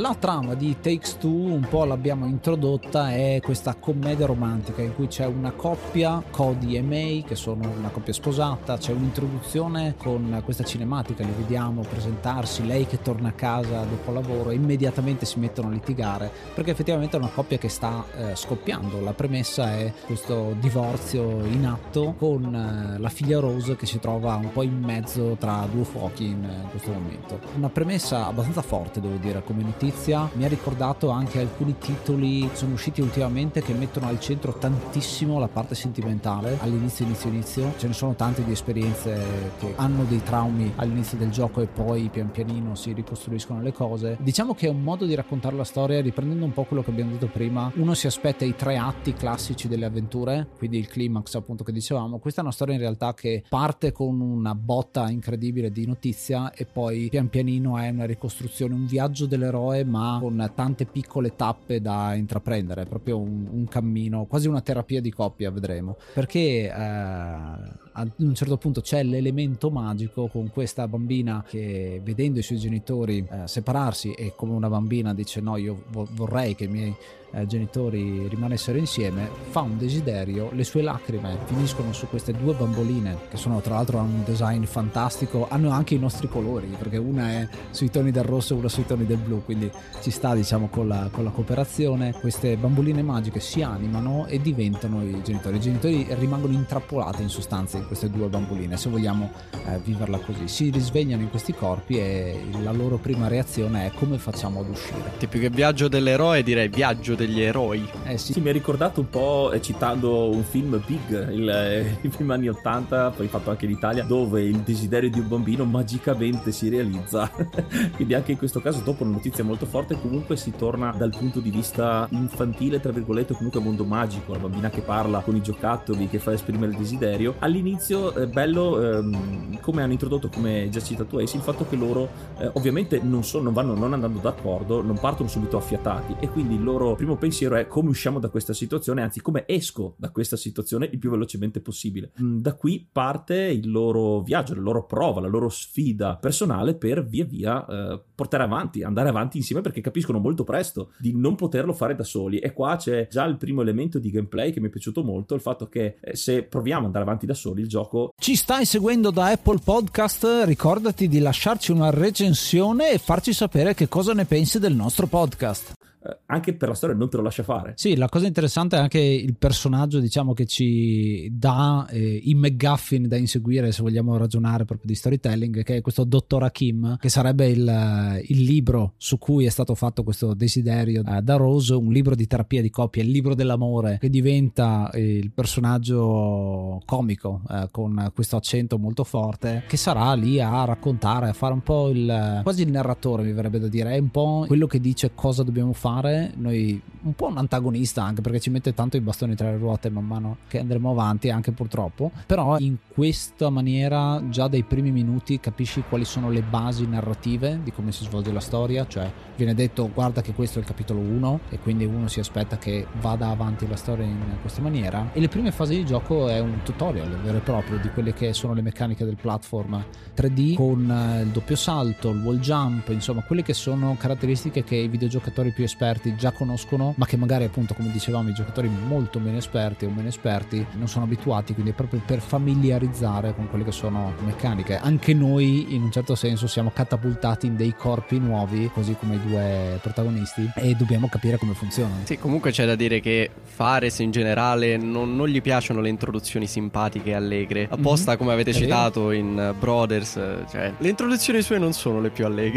[0.00, 5.08] La trama di Takes Two un po' l'abbiamo introdotta, è questa commedia romantica in cui
[5.08, 10.64] c'è una coppia, Cody e May, che sono una coppia sposata, c'è un'introduzione con questa
[10.64, 15.68] cinematica, li vediamo presentarsi, lei che torna a casa dopo lavoro e immediatamente si mettono
[15.68, 19.02] a litigare, perché effettivamente è una coppia che sta eh, scoppiando.
[19.02, 24.36] La premessa è questo divorzio in atto con eh, la figlia Rose che si trova
[24.36, 27.38] un po' in mezzo tra due fuochi in, in questo momento.
[27.56, 29.88] Una premessa abbastanza forte, devo dire, come notizia.
[30.34, 35.38] Mi ha ricordato anche alcuni titoli che sono usciti ultimamente che mettono al centro tantissimo
[35.38, 37.72] la parte sentimentale all'inizio, inizio, inizio.
[37.76, 39.18] Ce ne sono tante di esperienze
[39.58, 44.16] che hanno dei traumi all'inizio del gioco e poi pian pianino si ricostruiscono le cose.
[44.20, 47.12] Diciamo che è un modo di raccontare la storia riprendendo un po' quello che abbiamo
[47.12, 47.70] detto prima.
[47.76, 52.18] Uno si aspetta i tre atti classici delle avventure, quindi il climax appunto che dicevamo.
[52.18, 56.64] Questa è una storia in realtà che parte con una botta incredibile di notizia e
[56.64, 62.14] poi pian pianino è una ricostruzione, un viaggio dell'eroe ma con tante piccole tappe da
[62.14, 65.96] intraprendere, proprio un, un cammino, quasi una terapia di coppia vedremo.
[66.14, 72.42] Perché eh, ad un certo punto c'è l'elemento magico con questa bambina che vedendo i
[72.42, 76.68] suoi genitori eh, separarsi e come una bambina dice no io vo- vorrei che i
[76.68, 76.94] miei
[77.32, 83.16] eh, genitori rimanessero insieme, fa un desiderio, le sue lacrime finiscono su queste due bamboline
[83.28, 87.30] che sono tra l'altro hanno un design fantastico, hanno anche i nostri colori perché una
[87.30, 90.68] è sui toni del rosso e una sui toni del blu, quindi ci sta diciamo
[90.68, 95.60] con la, con la cooperazione, queste bamboline magiche si animano e diventano i genitori, i
[95.60, 99.30] genitori rimangono intrappolati in sostanza in queste due bamboline, se vogliamo
[99.66, 104.18] eh, viverla così, si risvegliano in questi corpi e la loro prima reazione è come
[104.18, 105.28] facciamo ad uscire.
[105.28, 107.88] Più che viaggio dell'eroe direi viaggio degli eroi.
[108.04, 111.98] Eh sì, Sì, mi ha ricordato un po', eh, citando un film Big, il, eh,
[112.02, 115.64] il film anni 80, poi fatto anche in Italia, dove il desiderio di un bambino
[115.64, 117.30] magicamente si realizza.
[117.94, 121.40] Quindi anche in questo caso, dopo una notizia molto forte, comunque si torna dal punto
[121.40, 126.08] di vista infantile, tra virgolette, comunque mondo magico, la bambina che parla con i giocattoli,
[126.08, 127.34] che fa esprimere il desiderio.
[127.40, 132.08] All'inizio è bello, ehm, come hanno introdotto, come già citato Ace, il fatto che loro
[132.38, 136.54] eh, ovviamente non, sono, non vanno non andando d'accordo, non partono subito affiatati e quindi
[136.54, 140.36] il loro primo pensiero è come usciamo da questa situazione, anzi come esco da questa
[140.36, 142.12] situazione il più velocemente possibile.
[142.20, 147.04] Mm, Da qui parte il loro viaggio, la loro prova, la loro sfida personale per
[147.06, 151.72] via via eh, portare avanti, andare avanti insieme perché capiscono molto presto di non poterlo
[151.72, 154.70] fare da soli e qua c'è già il primo elemento di gameplay che mi è
[154.70, 158.12] piaciuto molto, il fatto che eh, se proviamo ad andare avanti da soli il gioco
[158.18, 160.42] Ci stai seguendo da Apple Podcast?
[160.44, 165.72] Ricordati di lasciarci una recensione e farci sapere che cosa ne pensi del nostro podcast.
[166.02, 167.74] Eh, anche per la storia non te lo lascia fare.
[167.76, 173.08] Sì, la cosa interessante è anche il personaggio, diciamo, che ci dà eh, i McGuffin
[173.08, 177.48] da inseguire, se vogliamo ragionare proprio di storytelling, che è questo Dottor Hakim, che sarebbe
[177.48, 182.14] il, il libro su cui è stato fatto questo desiderio eh, da Rose, un libro
[182.14, 188.10] di terapia di coppia, il libro dell'amore, che diventa eh, il personaggio comico, eh, con
[188.14, 192.62] questo accento molto forte, che sarà lì a raccontare, a fare un po' il quasi
[192.62, 195.88] il narratore, mi verrebbe da dire, è un po' quello che dice cosa dobbiamo fare.
[196.36, 199.90] Noi un po' un antagonista anche perché ci mette tanto i bastoni tra le ruote
[199.90, 202.10] man mano che andremo avanti, anche purtroppo.
[202.26, 207.72] Però in questa maniera, già dai primi minuti, capisci quali sono le basi narrative di
[207.72, 208.86] come si svolge la storia.
[208.86, 212.58] Cioè, viene detto guarda che questo è il capitolo 1 e quindi uno si aspetta
[212.58, 215.10] che vada avanti la storia in questa maniera.
[215.12, 218.32] E le prime fasi di gioco è un tutorial vero e proprio di quelle che
[218.32, 219.82] sono le meccaniche del platform
[220.14, 224.76] 3D con eh, il doppio salto, il wall jump, insomma, quelle che sono caratteristiche che
[224.76, 225.79] i videogiocatori più esperti
[226.16, 230.08] già conoscono, ma che magari appunto, come dicevamo, i giocatori molto meno esperti o meno
[230.08, 234.76] esperti non sono abituati, quindi è proprio per familiarizzare con quelle che sono meccaniche.
[234.76, 239.20] Anche noi, in un certo senso, siamo catapultati in dei corpi nuovi, così come i
[239.26, 242.02] due protagonisti, e dobbiamo capire come funzionano.
[242.04, 246.46] Sì, comunque c'è da dire che Fares in generale non, non gli piacciono le introduzioni
[246.46, 247.66] simpatiche e allegre.
[247.70, 248.64] Apposta, Mhm, come avete è vero.
[248.66, 252.48] citato in uh, Brothers, eh, cioè, le introduzioni sue non sono le più allegre.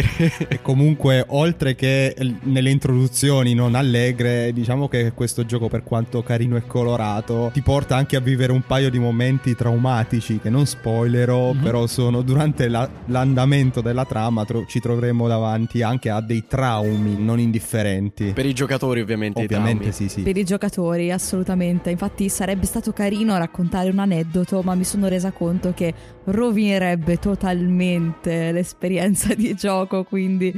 [0.49, 3.11] E comunque, oltre che nelle introduzioni
[3.53, 8.19] non allegre, diciamo che questo gioco, per quanto carino e colorato, ti porta anche a
[8.19, 11.61] vivere un paio di momenti traumatici che non spoilerò, Mhm.
[11.61, 17.15] però sono durante la- l'andamento della trama tro- ci troveremo davanti anche a dei traumi
[17.17, 18.31] non indifferenti.
[18.33, 19.41] per i giocatori, ovviamente.
[19.43, 20.21] Ovviamente sì, sì.
[20.21, 21.89] Per i giocatori, assolutamente.
[21.91, 25.93] Infatti sarebbe stato carino raccontare un aneddoto, ma mi sono resa conto che
[26.25, 30.51] rovinerebbe totalmente l'esperienza di gioco, quindi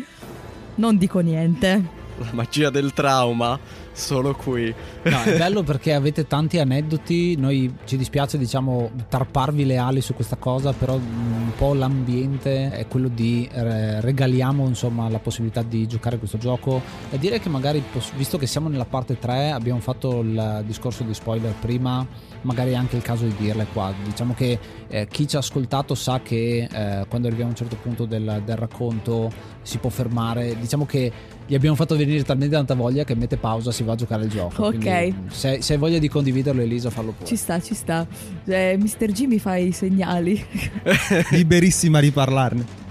[0.76, 2.04] non dico niente.
[2.18, 3.60] La magia del trauma.
[3.92, 4.74] Solo qui.
[5.04, 7.38] No, è bello perché avete tanti aneddoti.
[7.38, 12.88] Noi ci dispiace, diciamo, tarparvi le ali su questa cosa, però un po' l'ambiente è
[12.88, 17.82] quello di eh, regaliamo insomma la possibilità di giocare questo gioco e dire che magari,
[18.16, 22.06] visto che siamo nella parte 3, abbiamo fatto il discorso di spoiler prima,
[22.42, 23.94] magari è anche il caso di dirle qua.
[24.04, 27.78] Diciamo che eh, chi ci ha ascoltato sa che eh, quando arriviamo a un certo
[27.82, 30.56] punto del, del racconto si può fermare.
[30.60, 31.12] Diciamo che
[31.48, 34.30] gli abbiamo fatto venire talmente tanta voglia che mette pausa, si va a giocare il
[34.30, 34.66] gioco.
[34.66, 34.78] Ok.
[34.78, 37.28] Quindi, se, se hai voglia di condividerlo, Elisa, fallo pure.
[37.28, 38.06] Ci sta, ci sta.
[38.46, 39.12] Eh, Mr.
[39.12, 40.44] G mi fa i segnali.
[41.32, 42.85] Liberissima di parlarne.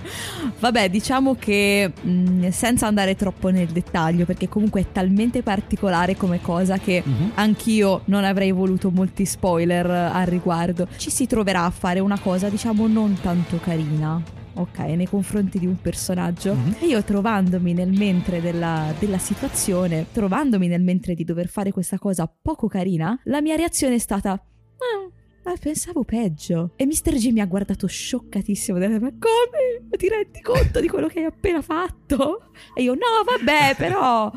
[0.58, 6.40] Vabbè, diciamo che mh, senza andare troppo nel dettaglio, perché comunque è talmente particolare come
[6.40, 7.32] cosa che Mhm.
[7.34, 10.86] anch'io non avrei voluto molti spoiler al riguardo.
[10.96, 14.20] Ci si troverà a fare una cosa, diciamo, non tanto carina.
[14.56, 16.54] Ok, nei confronti di un personaggio.
[16.54, 16.76] Mhm.
[16.80, 21.98] E io trovandomi nel mentre della, della situazione, trovandomi nel mentre di dover fare questa
[21.98, 24.30] cosa poco carina, la mia reazione è stata.
[24.30, 25.10] "Ah,
[25.44, 26.72] ah, pensavo peggio.
[26.76, 27.14] E Mr.
[27.14, 28.78] G mi ha guardato scioccatissimo.
[28.78, 29.88] Ma come?
[29.90, 32.50] Ti rendi conto di quello che hai appena fatto?
[32.74, 34.30] E io, no, vabbè, però.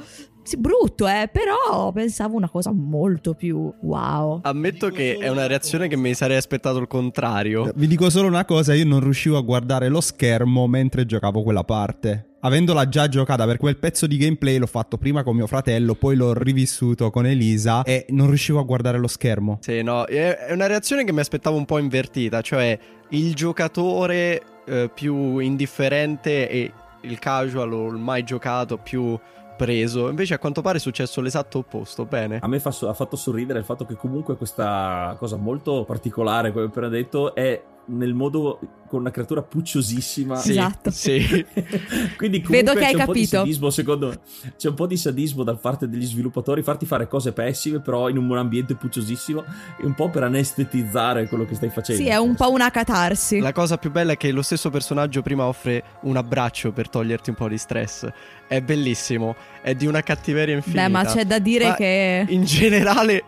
[0.47, 4.39] Sì, brutto, eh, però pensavo una cosa molto più wow.
[4.43, 7.69] Ammetto che è una reazione che mi sarei aspettato il contrario.
[7.75, 11.65] Vi dico solo una cosa, io non riuscivo a guardare lo schermo mentre giocavo quella
[11.65, 12.26] parte.
[12.39, 16.15] Avendola già giocata per quel pezzo di gameplay l'ho fatto prima con mio fratello, poi
[16.15, 19.57] l'ho rivissuto con Elisa e non riuscivo a guardare lo schermo.
[19.61, 22.77] Sì, no, è una reazione che mi aspettavo un po' invertita, cioè
[23.09, 26.71] il giocatore eh, più indifferente e
[27.01, 29.17] il casual o il mai giocato più
[29.57, 30.07] preso.
[30.07, 32.37] Invece a quanto pare è successo l'esatto opposto, bene.
[32.39, 36.65] A me fa ha fatto sorridere il fatto che comunque questa cosa molto particolare, come
[36.65, 40.37] ho appena detto, è nel modo con una creatura pucciosissima.
[40.37, 40.91] Sì, Esatto.
[40.91, 41.19] Sì.
[42.15, 43.37] Quindi comunque Vedo che hai c'è un po' di capito.
[43.37, 44.19] sadismo, secondo me.
[44.57, 48.17] C'è un po' di sadismo da parte degli sviluppatori, farti fare cose pessime, però in
[48.17, 49.43] un ambiente pucciosissimo,
[49.81, 52.01] e un po' per anestetizzare quello che stai facendo.
[52.01, 53.39] Sì, è un po' una catarsi.
[53.39, 57.29] La cosa più bella è che lo stesso personaggio prima offre un abbraccio per toglierti
[57.29, 58.07] un po' di stress.
[58.47, 60.83] È bellissimo, è di una cattiveria infinita.
[60.83, 62.25] Beh, ma c'è da dire Ma che.
[62.29, 63.23] In generale,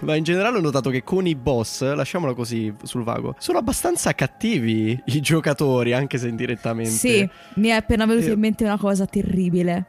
[0.00, 4.14] ma in generale ho notato che con i boss, lasciamolo così sul vago, sono abbastanza
[4.14, 6.90] cattivi i giocatori, anche se indirettamente.
[6.90, 9.86] Sì, mi è appena venuta Io- in mente una cosa terribile.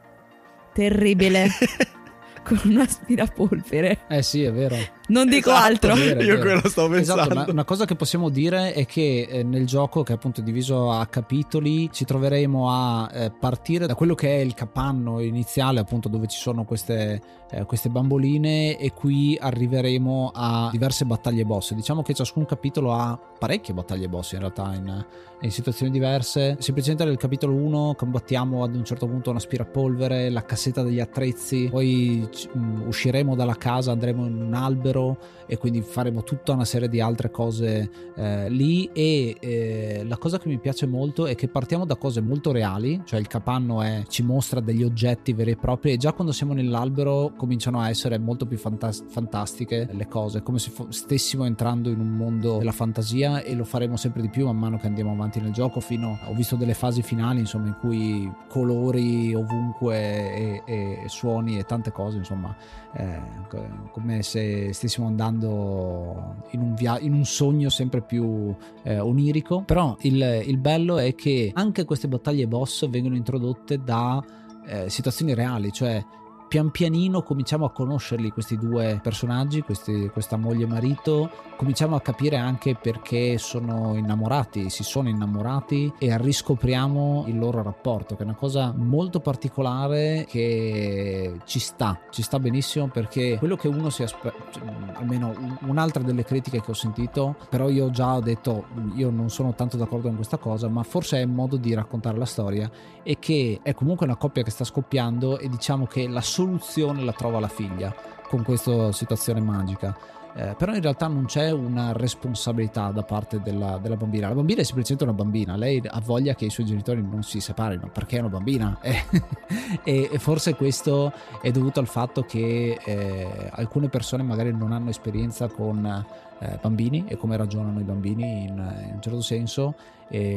[0.72, 1.48] Terribile.
[2.42, 3.98] con un aspirapolvere.
[4.08, 4.76] Eh sì, è vero.
[5.10, 5.64] Non dico Esatto.
[5.66, 5.94] altro.
[5.94, 6.40] Vero, Io vero.
[6.40, 7.22] quello stavo pensando.
[7.32, 10.90] Esatto, una cosa che possiamo dire è che eh, nel gioco, che è appunto diviso
[10.90, 16.08] a capitoli, ci troveremo a eh, partire da quello che è il capanno iniziale, appunto
[16.08, 17.20] dove ci sono queste,
[17.50, 21.74] eh, queste bamboline, e qui arriveremo a diverse battaglie boss.
[21.74, 25.04] Diciamo che ciascun capitolo ha parecchie battaglie boss in realtà in,
[25.40, 26.56] in situazioni diverse.
[26.60, 31.68] Semplicemente nel capitolo 1 combattiamo ad un certo punto un aspirapolvere, la cassetta degli attrezzi,
[31.70, 35.16] poi mh, usciremo dalla casa, andremo in un albero Battle
[35.50, 38.88] e quindi faremo tutta una serie di altre cose eh, lì.
[38.92, 43.00] E eh, la cosa che mi piace molto è che partiamo da cose molto reali,
[43.04, 46.52] cioè il capanno è- ci mostra degli oggetti veri e propri e già quando siamo
[46.52, 51.90] nell'albero cominciano a essere molto più fantas- fantastiche le cose, come se fo- stessimo entrando
[51.90, 55.10] in un mondo della fantasia e lo faremo sempre di più man mano che andiamo
[55.10, 60.62] avanti nel gioco fino ho visto delle fasi finali insomma in cui colori ovunque e,
[60.66, 62.54] e suoni e tante cose insomma
[62.92, 68.98] eh, co- come se stessimo andando in un, via- in un sogno sempre più eh,
[68.98, 69.62] onirico.
[69.62, 74.22] Però il, il bello è che anche queste battaglie boss vengono introdotte da
[74.66, 76.04] eh, situazioni reali, cioè
[76.50, 82.00] pian pianino cominciamo a conoscerli questi due personaggi, questi- questa moglie e marito, cominciamo a
[82.00, 88.24] capire anche perché sono innamorati, si sono innamorati e riscopriamo il loro rapporto, che è
[88.24, 94.02] una cosa molto particolare che ci sta, ci sta benissimo perché quello che uno si
[94.02, 94.60] aspetta,
[94.94, 98.64] almeno un- un'altra delle critiche che ho sentito, però io già ho detto,
[98.96, 102.18] io non sono tanto d'accordo con questa cosa, ma forse è il modo di raccontare
[102.18, 102.68] la storia
[103.04, 107.12] e che è comunque una coppia che sta scoppiando e diciamo che la soluzione la
[107.12, 107.94] trova la figlia
[108.26, 109.94] con questa situazione magica.
[110.32, 114.28] Eh, però in realtà non c'è una responsabilità da parte della, della bambina.
[114.28, 117.40] La bambina è semplicemente una bambina, lei ha voglia che i suoi genitori non si
[117.40, 118.78] separino perché è una bambina.
[119.84, 124.90] E, e forse questo è dovuto al fatto che eh, alcune persone magari non hanno
[124.90, 126.04] esperienza con
[126.40, 129.74] eh, bambini e come ragionano i bambini in, in un certo senso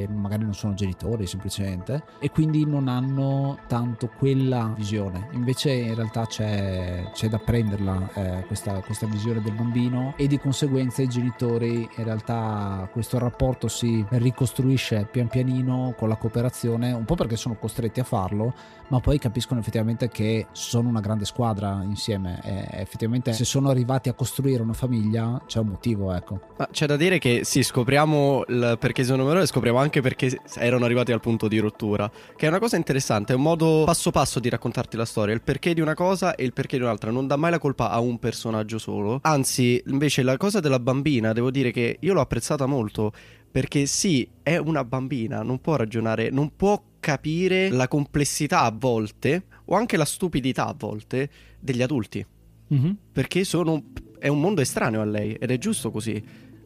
[0.10, 5.30] magari non sono genitori semplicemente e quindi non hanno tanto quella visione.
[5.32, 10.40] Invece in realtà c'è, c'è da prenderla eh, questa, questa, visione del bambino e di
[10.40, 17.06] conseguenza i genitori in realtà questo rapporto si ricostruisce pian pianino con la cooperazione un
[17.06, 18.54] po' perché sono costretti a farlo
[18.94, 22.40] ma poi capiscono effettivamente che sono una grande squadra insieme.
[22.44, 26.40] E effettivamente se sono arrivati a costruire una famiglia c'è un motivo ecco.
[26.58, 30.86] Ma c'è da dire che sì scopriamo il perché sono numerosi scopriamo anche perché erano
[30.86, 34.40] arrivati al punto di rottura che è una cosa interessante è un modo passo passo
[34.40, 37.28] di raccontarti la storia il perché di una cosa e il perché di un'altra non
[37.28, 41.52] dà mai la colpa a un personaggio solo anzi invece la cosa della bambina devo
[41.52, 43.12] dire che io l'ho apprezzata molto
[43.54, 49.44] perché sì, è una bambina, non può ragionare, non può capire la complessità a volte,
[49.66, 51.30] o anche la stupidità a volte,
[51.60, 52.26] degli adulti.
[52.74, 52.92] Mm-hmm.
[53.12, 53.84] Perché sono,
[54.18, 56.20] è un mondo estraneo a lei, ed è giusto così.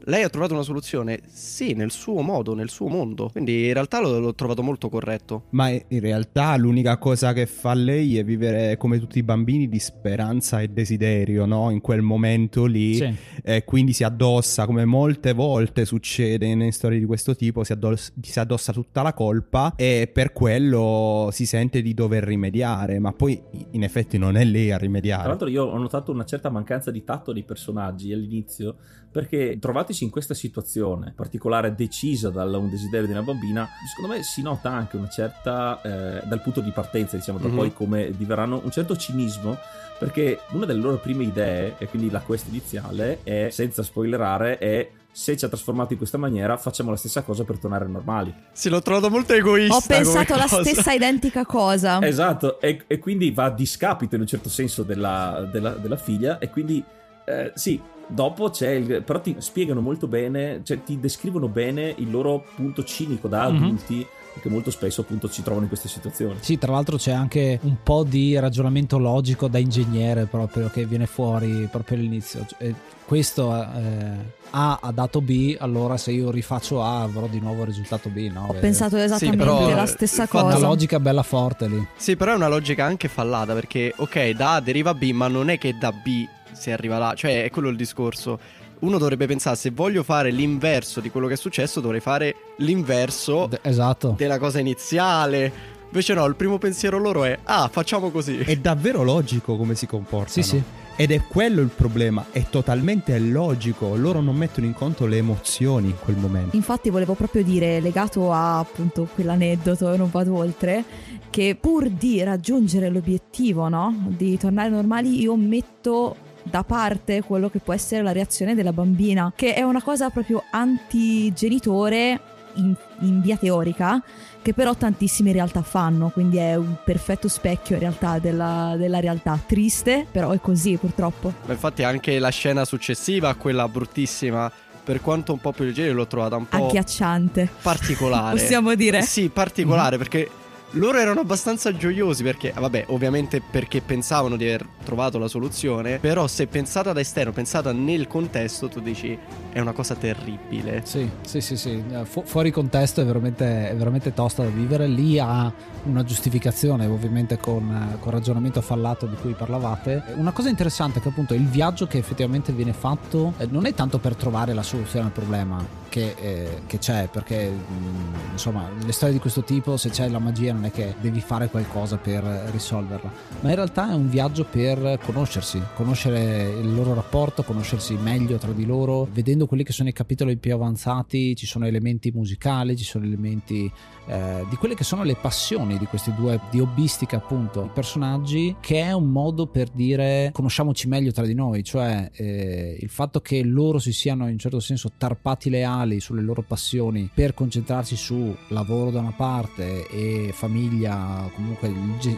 [0.07, 3.27] Lei ha trovato una soluzione, sì, nel suo modo, nel suo mondo.
[3.29, 5.47] Quindi in realtà l'ho, l'ho, trovato molto corretto.
[5.49, 9.79] Ma in realtà l'unica cosa che fa lei è vivere come tutti i bambini di
[9.79, 11.71] speranza e desiderio, no?
[11.71, 12.95] In quel momento lì.
[12.95, 13.13] Sì.
[13.43, 18.13] E quindi si addossa, come molte volte succede in storie di questo tipo, si, addossa,
[18.21, 22.99] si addossa tutta la colpa e per quello si sente di dover rimediare.
[22.99, 23.37] Ma poi
[23.71, 25.23] in effetti non è lei a rimediare.
[25.23, 28.77] Tra l'altro io ho notato una certa mancanza di tatto dei personaggi all'inizio
[29.11, 34.23] perché trovatisi in questa situazione particolare decisa da un desiderio di una bambina, secondo me
[34.23, 37.57] si nota anche una certa, eh, dal punto di partenza, diciamo, da mm-hmm.
[37.57, 39.57] poi come diverranno, un certo cinismo
[39.97, 44.89] perché una delle loro prime idee, e quindi la quest iniziale, è, senza spoilerare, è
[45.11, 48.31] se ci ha trasformato in questa maniera, facciamo la stessa cosa per tornare normali.
[48.51, 49.75] Sì, l'ho trovato molto egoista.
[49.75, 50.63] Ho pensato la cosa.
[50.63, 51.99] stessa identica cosa.
[52.03, 56.37] Esatto, e, e, quindi va a discapito in un certo senso della, della, della figlia,
[56.37, 56.83] e quindi
[57.25, 59.03] eh, sì, Dopo c'è il.
[59.03, 63.55] Però ti spiegano molto bene, cioè ti descrivono bene il loro punto cinico da mhm.
[63.55, 63.93] adulti.
[63.95, 66.37] Mm-hmm che molto spesso appunto ci trovano in queste situazioni.
[66.41, 71.05] Sì, tra l'altro c'è anche un po' di ragionamento logico da ingegnere proprio che viene
[71.05, 72.45] fuori proprio all'inizio.
[72.57, 72.73] E
[73.05, 74.11] questo eh,
[74.51, 78.29] A ha dato B, allora se io rifaccio A avrò di nuovo il risultato B.
[78.31, 78.47] No?
[78.49, 80.57] Ho Beh, pensato esattamente sì, però, la stessa cosa.
[80.57, 81.87] Una logica bella forte lì.
[81.95, 85.49] Sì, però è una logica anche fallata perché ok, da A deriva B, ma non
[85.49, 88.39] è che da B si arriva là, cioè è quello il discorso.
[88.79, 93.47] Uno dovrebbe pensare se voglio fare l'inverso di quello che è successo, dovrei fare l'inverso
[93.47, 94.13] D- esatto.
[94.15, 95.75] della cosa iniziale.
[95.87, 98.37] Invece no, il primo pensiero loro è ah, facciamo così.
[98.37, 100.29] È davvero logico come si comportano.
[100.29, 100.61] Sì, sì.
[100.99, 105.89] Ed è quello il problema, è totalmente logico, loro non mettono in conto le emozioni
[105.89, 106.55] in quel momento.
[106.55, 110.83] Infatti volevo proprio dire, legato a appunto quell'aneddoto, non vado oltre,
[111.29, 114.05] che pur di raggiungere l'obiettivo, no?
[114.07, 116.15] Di tornare normali, io metto
[116.49, 120.43] da parte quello che può essere la reazione della bambina, che è una cosa proprio
[120.51, 122.19] antigenitore
[122.55, 124.01] in, in via teorica,
[124.41, 129.39] che però tantissime realtà fanno, quindi è un perfetto specchio in realtà della, della realtà.
[129.45, 131.33] Triste, però è così purtroppo.
[131.45, 134.51] Ma infatti anche la scena successiva, quella bruttissima
[134.87, 137.49] per quanto un po' più leggera, l'ho trovata un po' agghiacciante.
[137.61, 138.37] Particolare.
[138.39, 139.01] Possiamo dire.
[139.01, 140.07] Sì, particolare mm-hmm.
[140.07, 140.29] perché
[140.71, 146.27] loro erano abbastanza gioiosi perché, vabbè, ovviamente perché pensavano di aver trovato la soluzione, però
[146.27, 149.17] se pensata da esterno, pensata nel contesto, tu dici
[149.51, 150.81] è una cosa terribile.
[150.83, 151.83] Sì, sì, sì, sì.
[151.89, 154.87] Eh, fu- fuori contesto è veramente, è veramente tosta da vivere.
[154.87, 155.51] Lì ha
[155.83, 160.03] una giustificazione, ovviamente con, con ragionamento fallato di cui parlavate.
[160.15, 163.73] Una cosa interessante è che appunto il viaggio che effettivamente viene fatto eh, non è
[163.73, 168.91] tanto per trovare la soluzione al problema, che, eh, che, c'è perché mh, insomma le
[168.91, 172.23] storie di questo tipo se c'è la magia non è che devi fare qualcosa per
[172.51, 173.11] risolverla.
[173.41, 178.51] Ma in realtà è un viaggio per conoscersi conoscere il loro rapporto conoscersi meglio tra
[178.51, 182.83] di loro vedendo quelli che sono i capitoli più avanzati ci sono elementi musicali ci
[182.83, 183.71] sono elementi
[184.07, 188.55] eh, di quelle che sono le passioni di questi due di hobbistica appunto i personaggi
[188.59, 193.21] che è un modo per dire conosciamoci meglio tra di noi cioè eh, il fatto
[193.21, 197.33] che loro si siano in un certo senso tarpati le ali sulle loro passioni per
[197.33, 201.71] concentrarsi su lavoro da una parte e famiglia comunque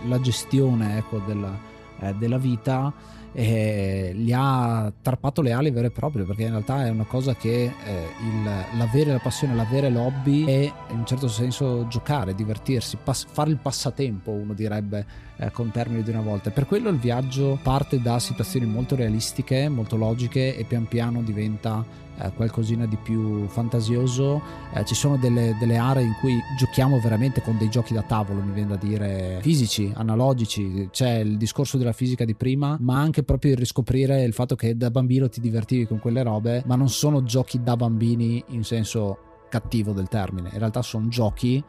[0.07, 1.57] la gestione ecco, della,
[1.99, 2.93] eh, della vita
[3.31, 7.35] eh, gli ha tarpato le ali vere e proprie perché in realtà è una cosa
[7.35, 12.97] che eh, il, l'avere la passione, l'avere l'hobby è in un certo senso giocare, divertirsi,
[13.03, 15.05] pass- fare il passatempo uno direbbe
[15.37, 16.49] eh, con termini di una volta.
[16.49, 21.85] Per quello il viaggio parte da situazioni molto realistiche, molto logiche e pian piano diventa
[22.21, 24.41] eh, qualcosina di più fantasioso.
[24.73, 28.41] Eh, ci sono delle, delle, aree in cui giochiamo veramente con dei giochi da tavolo,
[28.41, 30.89] mi viene da dire fisici, analogici.
[30.91, 34.75] C'è il discorso della fisica di prima, ma anche proprio il riscoprire il fatto che
[34.75, 39.17] da bambino ti divertivi con quelle robe, ma non sono giochi da bambini in senso
[39.49, 40.49] cattivo del termine.
[40.51, 41.63] In realtà sono giochi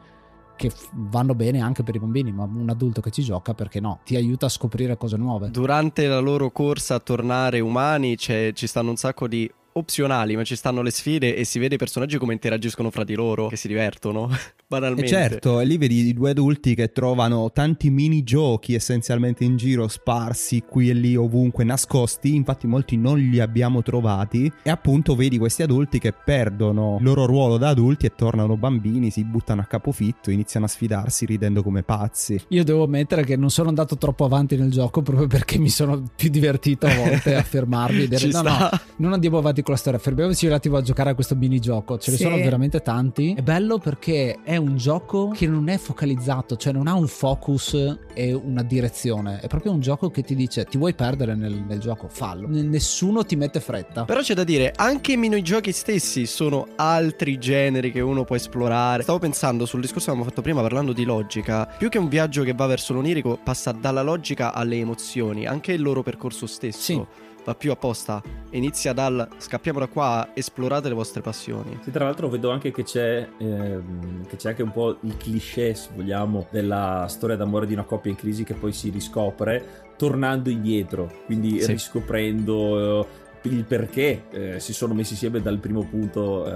[0.55, 4.01] che vanno bene anche per i bambini, ma un adulto che ci gioca perché no?
[4.03, 5.49] Ti aiuta a scoprire cose nuove.
[5.49, 10.55] Durante la loro corsa a tornare umani ci stanno un sacco di opzionali, ma ci
[10.55, 13.67] stanno le sfide e si vede i personaggi come interagiscono fra di loro, che si
[13.67, 14.29] divertono,
[14.71, 15.05] banalmente.
[15.05, 19.89] E certo, e lì vedi i due adulti che trovano tanti minigiochi essenzialmente in giro,
[19.89, 25.37] sparsi qui e lì ovunque, nascosti, infatti molti non li abbiamo trovati e appunto vedi
[25.37, 29.65] questi adulti che perdono il loro ruolo da adulti e tornano bambini, si buttano a
[29.65, 32.39] capofitto, iniziano a sfidarsi ridendo come pazzi.
[32.49, 36.01] Io devo ammettere che non sono andato troppo avanti nel gioco proprio perché mi sono
[36.15, 39.79] più divertito a volte a fermarmi e dire no, no, non andiamo avanti con la
[39.79, 41.97] storia, fermiamoci un attimo a giocare a questo minigioco.
[41.97, 42.23] Ce sì.
[42.23, 43.33] ne sono veramente tanti.
[43.33, 47.97] È bello perché è un gioco che non è focalizzato, cioè non ha un focus
[48.13, 49.39] e una direzione.
[49.39, 52.07] È proprio un gioco che ti dice: ti vuoi perdere nel, nel gioco?
[52.09, 52.47] Fallo.
[52.49, 54.05] Nessuno ti mette fretta.
[54.05, 59.03] Però c'è da dire, anche i minigiochi stessi sono altri generi che uno può esplorare.
[59.03, 61.65] Stavo pensando sul discorso che abbiamo fatto prima parlando di logica.
[61.65, 65.81] Più che un viaggio che va verso l'onirico, passa dalla logica alle emozioni, anche il
[65.81, 66.79] loro percorso stesso.
[66.79, 68.21] Sì va più apposta.
[68.51, 71.79] Inizia dal scappiamo da qua, esplorate le vostre passioni.
[71.81, 75.73] Sì, tra l'altro vedo anche che c'è, ehm, che c'è anche un po' il cliché,
[75.73, 80.49] se vogliamo, della storia d'amore di una coppia in crisi che poi si riscopre tornando
[80.49, 81.73] indietro, quindi sì.
[81.73, 83.07] riscoprendo
[83.43, 86.49] il perché eh, si sono messi insieme dal primo punto eh,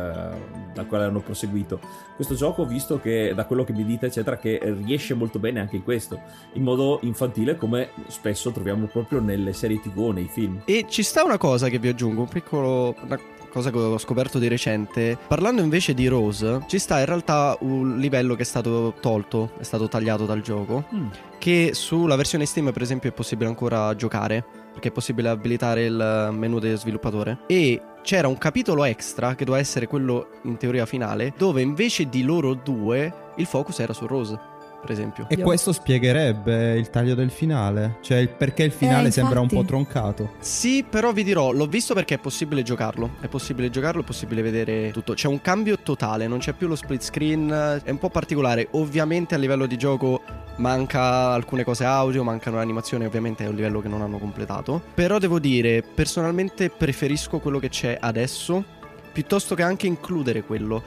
[0.73, 1.79] dal quale hanno proseguito.
[2.15, 5.59] Questo gioco, ho visto che da quello che mi dite, eccetera, che riesce molto bene
[5.59, 6.21] anche in questo,
[6.53, 10.61] in modo infantile, come spesso troviamo proprio nelle serie TV o nei film.
[10.65, 12.95] E ci sta una cosa che vi aggiungo, un piccolo.
[13.01, 13.19] Una
[13.55, 15.17] cosa che ho scoperto di recente.
[15.27, 19.63] Parlando invece di Rose, ci sta in realtà un livello che è stato tolto, è
[19.63, 20.83] stato tagliato dal gioco.
[20.93, 21.07] Mm.
[21.39, 26.30] Che sulla versione Steam, per esempio, è possibile ancora giocare perché è possibile abilitare il
[26.34, 27.39] menu del sviluppatore.
[27.47, 32.23] E c'era un capitolo extra che doveva essere quello in teoria finale, dove invece di
[32.23, 34.53] loro due il focus era su Rose
[34.86, 35.25] per esempio.
[35.27, 39.47] E questo spiegherebbe il taglio del finale, cioè il perché il finale eh, sembra un
[39.47, 40.33] po' troncato.
[40.39, 44.43] Sì, però vi dirò, l'ho visto perché è possibile giocarlo, è possibile giocarlo, è possibile
[44.43, 45.13] vedere tutto.
[45.13, 48.67] C'è un cambio totale, non c'è più lo split screen, è un po' particolare.
[48.71, 50.21] Ovviamente a livello di gioco
[50.57, 54.81] manca alcune cose audio, mancano animazioni, ovviamente è un livello che non hanno completato.
[54.93, 58.63] Però devo dire, personalmente preferisco quello che c'è adesso,
[59.11, 60.81] piuttosto che anche includere quello,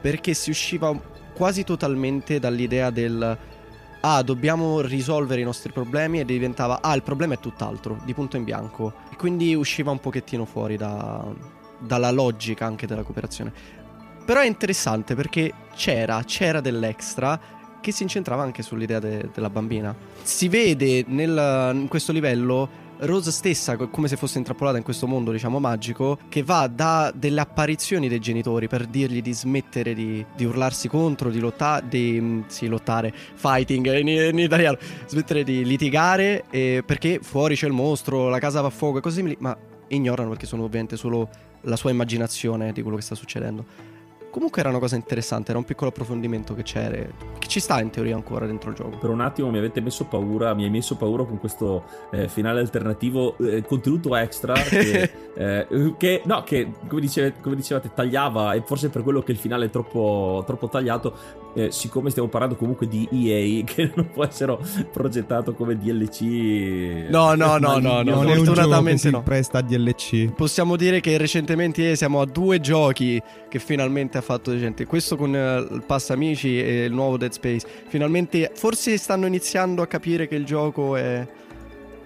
[0.00, 0.88] perché si usciva
[1.34, 3.38] quasi totalmente dall'idea del
[4.04, 8.36] ah, dobbiamo risolvere i nostri problemi e diventava ah, il problema è tutt'altro, di punto
[8.36, 8.94] in bianco.
[9.10, 11.24] E quindi usciva un pochettino fuori da,
[11.78, 13.52] dalla logica anche della cooperazione.
[14.24, 17.40] Però è interessante perché c'era, c'era dell'extra
[17.80, 19.94] che si incentrava anche sull'idea de- della bambina.
[20.22, 25.32] Si vede nel, in questo livello Rose stessa, come se fosse intrappolata in questo mondo,
[25.32, 30.44] diciamo, magico, che va da delle apparizioni dei genitori per dirgli di smettere di, di
[30.44, 36.44] urlarsi contro, di lottare, di mm, sì, lottare, fighting in, in italiano, smettere di litigare,
[36.50, 39.56] eh, perché fuori c'è il mostro, la casa va a fuoco e così ma
[39.88, 41.28] ignorano perché sono ovviamente solo
[41.62, 43.91] la sua immaginazione di quello che sta succedendo.
[44.32, 46.96] Comunque era una cosa interessante, era un piccolo approfondimento che c'era,
[47.38, 48.96] che ci sta in teoria ancora dentro il gioco.
[48.96, 52.60] Per un attimo mi avete messo paura, mi hai messo paura con questo eh, finale
[52.60, 58.62] alternativo, eh, contenuto extra che, eh, che, no, che come, dice, come, dicevate tagliava e
[58.64, 61.14] forse per quello che il finale è troppo, troppo tagliato,
[61.54, 64.56] eh, siccome stiamo parlando comunque di EA che non può essere
[64.90, 69.22] progettato come DLC no no no no, no si no.
[69.22, 73.20] presta a DLC possiamo dire che recentemente siamo a due giochi
[73.52, 74.86] che finalmente ha fatto gente.
[74.86, 77.66] Questo con uh, il Pass Amici e il nuovo Dead Space.
[77.88, 81.26] Finalmente forse stanno iniziando a capire che il gioco è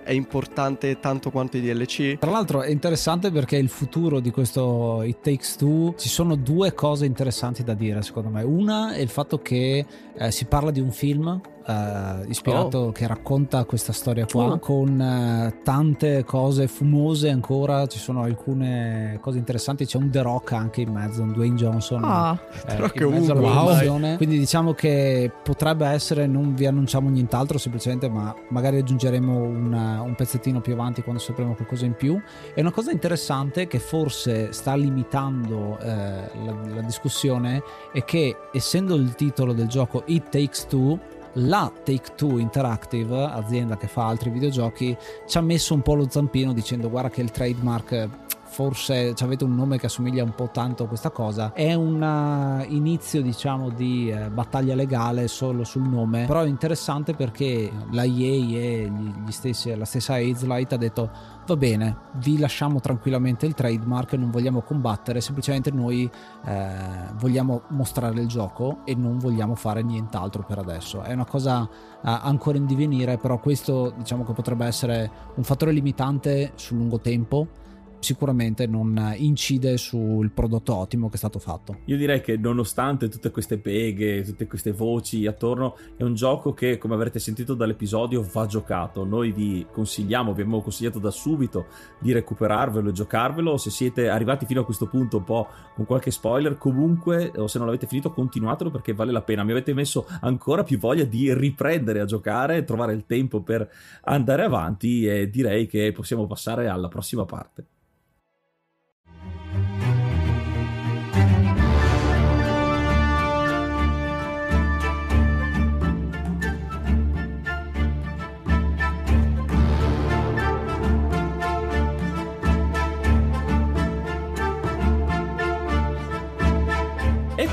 [0.07, 2.18] è importante tanto quanto i DLC.
[2.18, 6.74] Tra l'altro è interessante perché il futuro di questo It Takes Two ci sono due
[6.74, 8.44] cose interessanti da dire secondo me.
[8.44, 9.84] Una è il fatto che
[10.16, 12.93] eh, si parla di un film uh, ispirato oh.
[12.93, 14.59] che racconta questa storia qua oh.
[14.59, 20.53] con uh, tante cose fumose ancora ci sono alcune cose interessanti c'è un The Rock
[20.53, 22.39] anche in mezzo un Dwayne Johnson ah,
[22.69, 24.17] eh, in mezzo wow.
[24.17, 30.14] quindi diciamo che potrebbe essere non vi annunciamo nient'altro semplicemente ma magari aggiungeremo una, un
[30.14, 32.21] pezzettino più avanti quando sapremo qualcosa in più
[32.55, 37.62] e una cosa interessante che forse sta limitando eh, la, la discussione
[37.93, 40.99] è che essendo il titolo del gioco It Takes Two
[41.37, 46.09] la Take Two Interactive, azienda che fa altri videogiochi, ci ha messo un po' lo
[46.09, 48.09] zampino dicendo guarda che il trademark
[48.57, 51.52] forse avete un nome che assomiglia un po' tanto a questa cosa.
[51.52, 57.12] È un uh, inizio, diciamo, di uh, battaglia legale solo sul nome, però è interessante
[57.12, 58.92] perché la EA e
[59.26, 61.11] gli stessi, la stessa Light ha detto
[61.46, 66.11] va bene, vi lasciamo tranquillamente il trademark, non vogliamo combattere, semplicemente noi
[66.46, 66.68] eh,
[67.18, 71.02] vogliamo mostrare il gioco e non vogliamo fare nient'altro per adesso.
[71.02, 71.68] È una cosa eh,
[72.02, 77.64] ancora in divenire, però questo diciamo che potrebbe essere un fattore limitante sul lungo tempo
[78.01, 81.78] sicuramente non incide sul prodotto ottimo che è stato fatto.
[81.86, 86.78] Io direi che nonostante tutte queste beghe, tutte queste voci attorno, è un gioco che,
[86.78, 89.05] come avrete sentito dall'episodio, va giocato.
[89.05, 91.66] Noi vi consigliamo, vi abbiamo consigliato da subito
[91.99, 93.57] di recuperarvelo e giocarvelo.
[93.57, 97.59] Se siete arrivati fino a questo punto un po' con qualche spoiler, comunque, o se
[97.59, 99.44] non l'avete finito, continuatelo perché vale la pena.
[99.44, 103.68] Mi avete messo ancora più voglia di riprendere a giocare, trovare il tempo per
[104.05, 107.66] andare avanti e direi che possiamo passare alla prossima parte.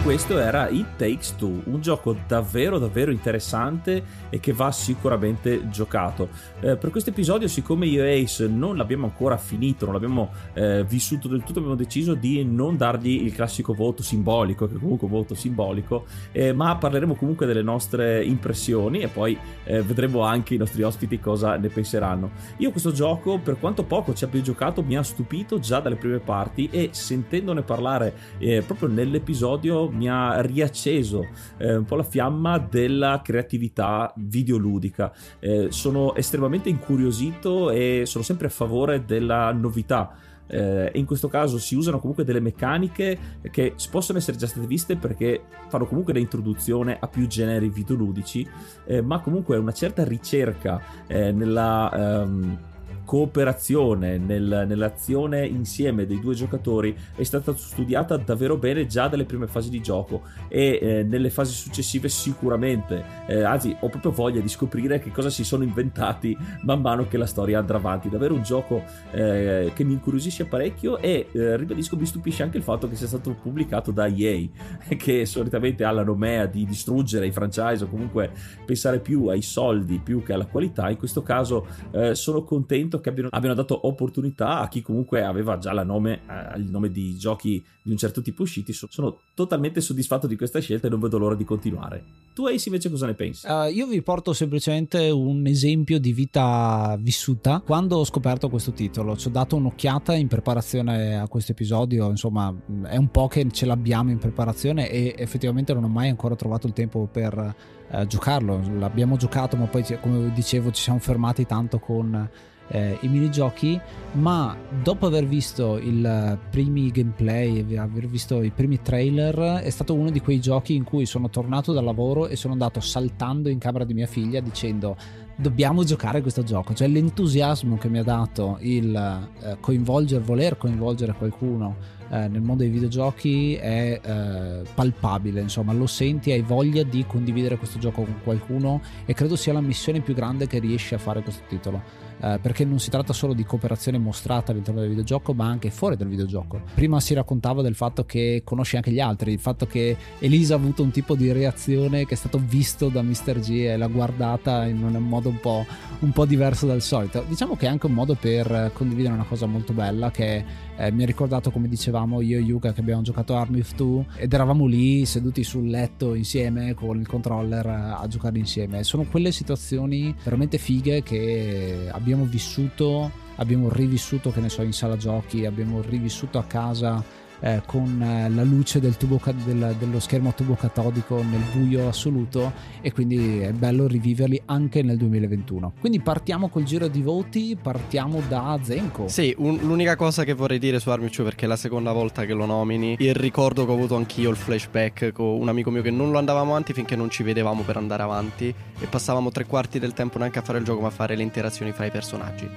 [0.01, 6.29] Questo era It Takes Two, un gioco davvero davvero interessante e che va sicuramente giocato.
[6.61, 10.83] Eh, per questo episodio, siccome io e Ace non l'abbiamo ancora finito, non l'abbiamo eh,
[10.85, 15.07] vissuto del tutto, abbiamo deciso di non dargli il classico voto simbolico, che è comunque
[15.07, 20.53] un voto simbolico, eh, ma parleremo comunque delle nostre impressioni e poi eh, vedremo anche
[20.53, 22.31] i nostri ospiti cosa ne penseranno.
[22.57, 26.19] Io questo gioco, per quanto poco ci abbia giocato, mi ha stupito già dalle prime
[26.19, 31.27] parti e sentendone parlare eh, proprio nell'episodio mi ha riacceso
[31.57, 35.11] eh, un po' la fiamma della creatività videoludica.
[35.39, 40.15] Eh, sono estremamente incuriosito e sono sempre a favore della novità.
[40.45, 43.17] Eh, in questo caso si usano comunque delle meccaniche
[43.49, 48.47] che possono essere già state viste perché fanno comunque da introduzione a più generi videoludici,
[48.85, 52.21] eh, ma comunque una certa ricerca eh, nella...
[52.23, 52.71] Um,
[53.05, 59.47] cooperazione, nel, nell'azione insieme dei due giocatori è stata studiata davvero bene già dalle prime
[59.47, 64.47] fasi di gioco e eh, nelle fasi successive sicuramente, eh, anzi ho proprio voglia di
[64.47, 68.09] scoprire che cosa si sono inventati man mano che la storia andrà avanti.
[68.09, 72.63] Davvero un gioco eh, che mi incuriosisce parecchio e eh, ribadisco mi stupisce anche il
[72.63, 74.47] fatto che sia stato pubblicato da EA
[74.97, 78.31] che solitamente ha la nomea di distruggere i franchise o comunque
[78.65, 80.89] pensare più ai soldi più che alla qualità.
[80.89, 85.57] In questo caso eh, sono contento che abbiano, abbiano, dato opportunità a chi comunque aveva
[85.57, 88.73] già nome, eh, il nome di giochi di un certo tipo usciti.
[88.73, 92.03] So, sono totalmente soddisfatto di questa scelta e non vedo l'ora di continuare.
[92.33, 93.45] Tu Ace invece cosa ne pensi?
[93.45, 97.61] Uh, io vi porto semplicemente un esempio di vita vissuta.
[97.63, 102.53] Quando ho scoperto questo titolo ci ho dato un'occhiata in preparazione a questo episodio, insomma
[102.83, 106.65] è un po' che ce l'abbiamo in preparazione e effettivamente non ho mai ancora trovato
[106.65, 107.55] il tempo per
[107.91, 108.61] uh, giocarlo.
[108.77, 112.29] L'abbiamo giocato ma poi come dicevo ci siamo fermati tanto con
[112.69, 113.79] eh, i minigiochi,
[114.13, 120.09] ma dopo aver visto i primi gameplay, aver visto i primi trailer, è stato uno
[120.09, 123.83] di quei giochi in cui sono tornato dal lavoro e sono andato saltando in camera
[123.83, 124.95] di mia figlia dicendo
[125.35, 131.13] dobbiamo giocare questo gioco, cioè l'entusiasmo che mi ha dato il eh, coinvolgere, voler coinvolgere
[131.13, 131.75] qualcuno
[132.09, 137.57] eh, nel mondo dei videogiochi è eh, palpabile, insomma lo senti, hai voglia di condividere
[137.57, 141.23] questo gioco con qualcuno e credo sia la missione più grande che riesci a fare
[141.23, 141.81] questo titolo
[142.19, 145.95] eh, perché non si tratta solo di cooperazione mostrata all'interno del videogioco, ma anche fuori
[145.95, 146.61] dal videogioco.
[146.73, 150.57] Prima si raccontava del fatto che conosci anche gli altri, il fatto che Elisa ha
[150.57, 153.39] avuto un tipo di reazione che è stato visto da Mr.
[153.39, 155.65] G e l'ha guardata in un modo un po',
[155.99, 157.23] un po diverso dal solito.
[157.27, 161.03] Diciamo che è anche un modo per condividere una cosa molto bella che eh, mi
[161.03, 164.65] ha ricordato come dicevamo io e Yuka che abbiamo giocato Army of Two ed eravamo
[164.65, 168.83] lì seduti sul letto insieme con il controller a giocare insieme.
[168.83, 174.97] Sono quelle situazioni veramente fighe che abbiamo vissuto, abbiamo rivissuto che ne so in sala
[174.97, 180.33] giochi, abbiamo rivissuto a casa eh, con eh, la luce del tubo del, dello schermo
[180.33, 185.73] tubo catodico nel buio assoluto e quindi è bello riviverli anche nel 2021.
[185.79, 189.09] Quindi partiamo col giro di voti, partiamo da Zenko.
[189.09, 192.33] Sì, un, l'unica cosa che vorrei dire su Armicio perché è la seconda volta che
[192.33, 195.91] lo nomini, il ricordo che ho avuto anch'io il flashback con un amico mio che
[195.91, 199.79] non lo andavamo avanti finché non ci vedevamo per andare avanti e passavamo tre quarti
[199.79, 202.47] del tempo neanche a fare il gioco ma a fare le interazioni fra i personaggi,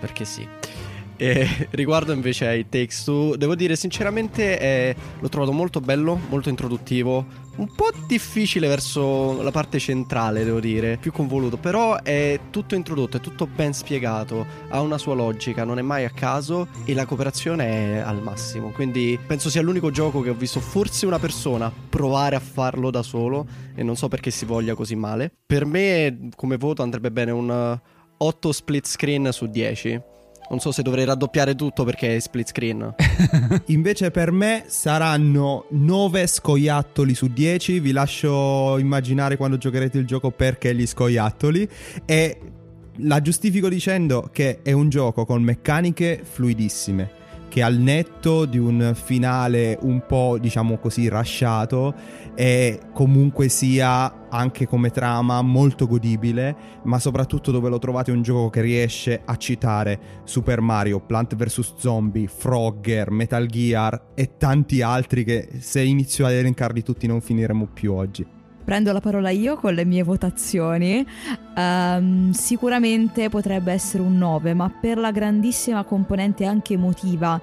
[0.00, 0.46] perché sì.
[1.22, 6.48] E riguardo invece ai Takes Two, devo dire sinceramente eh, l'ho trovato molto bello, molto
[6.48, 7.24] introduttivo.
[7.54, 13.18] Un po' difficile verso la parte centrale, devo dire, più convoluto, però è tutto introdotto,
[13.18, 17.06] è tutto ben spiegato, ha una sua logica, non è mai a caso e la
[17.06, 18.70] cooperazione è al massimo.
[18.70, 23.02] Quindi penso sia l'unico gioco che ho visto forse una persona provare a farlo da
[23.04, 23.46] solo
[23.76, 25.30] e non so perché si voglia così male.
[25.46, 27.78] Per me come voto andrebbe bene un
[28.16, 30.10] 8 split screen su 10.
[30.50, 32.94] Non so se dovrei raddoppiare tutto perché è split screen.
[33.66, 37.80] Invece per me saranno 9 scoiattoli su 10.
[37.80, 41.68] Vi lascio immaginare quando giocherete il gioco perché gli scoiattoli.
[42.04, 42.38] E
[42.96, 47.20] la giustifico dicendo che è un gioco con meccaniche fluidissime
[47.52, 51.94] che al netto di un finale un po' diciamo così rasciato
[52.34, 58.48] e comunque sia anche come trama molto godibile ma soprattutto dove lo trovate un gioco
[58.48, 65.22] che riesce a citare Super Mario, Plant vs Zombie, Frogger, Metal Gear e tanti altri
[65.22, 69.74] che se inizio ad elencarli tutti non finiremo più oggi prendo la parola io con
[69.74, 71.06] le mie votazioni.
[71.56, 77.40] Um, sicuramente potrebbe essere un 9, ma per la grandissima componente anche emotiva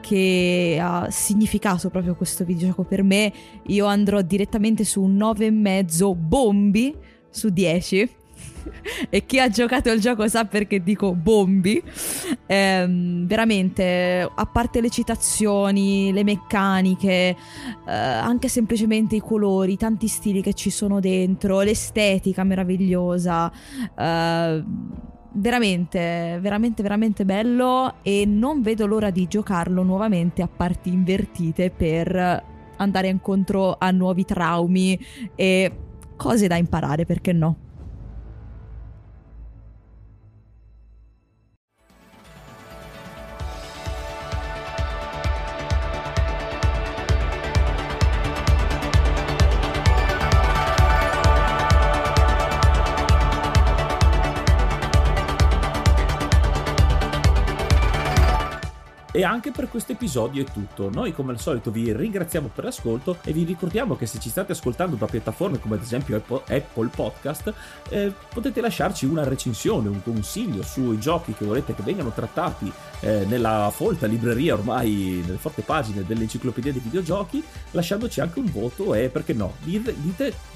[0.00, 3.32] che ha significato proprio questo videogioco per me,
[3.66, 6.94] io andrò direttamente su un 9,5 bombi
[7.30, 8.18] su 10
[9.08, 11.82] e chi ha giocato il gioco sa perché dico bombi.
[12.46, 17.36] Ehm, veramente, a parte le citazioni, le meccaniche,
[17.86, 23.50] eh, anche semplicemente i colori, tanti stili che ci sono dentro, l'estetica meravigliosa.
[23.96, 24.64] Eh,
[25.32, 32.44] veramente, veramente, veramente bello e non vedo l'ora di giocarlo nuovamente a parti invertite per
[32.76, 34.98] andare incontro a nuovi traumi
[35.34, 35.72] e
[36.16, 37.69] cose da imparare, perché no?
[59.20, 60.88] E anche per questo episodio è tutto.
[60.88, 64.52] Noi come al solito vi ringraziamo per l'ascolto e vi ricordiamo che se ci state
[64.52, 67.52] ascoltando da piattaforme come ad esempio Apple Podcast
[67.90, 73.26] eh, potete lasciarci una recensione, un consiglio sui giochi che volete che vengano trattati eh,
[73.26, 79.10] nella folta libreria ormai, nelle forti pagine dell'enciclopedia dei videogiochi, lasciandoci anche un voto e
[79.10, 79.94] perché no, dite,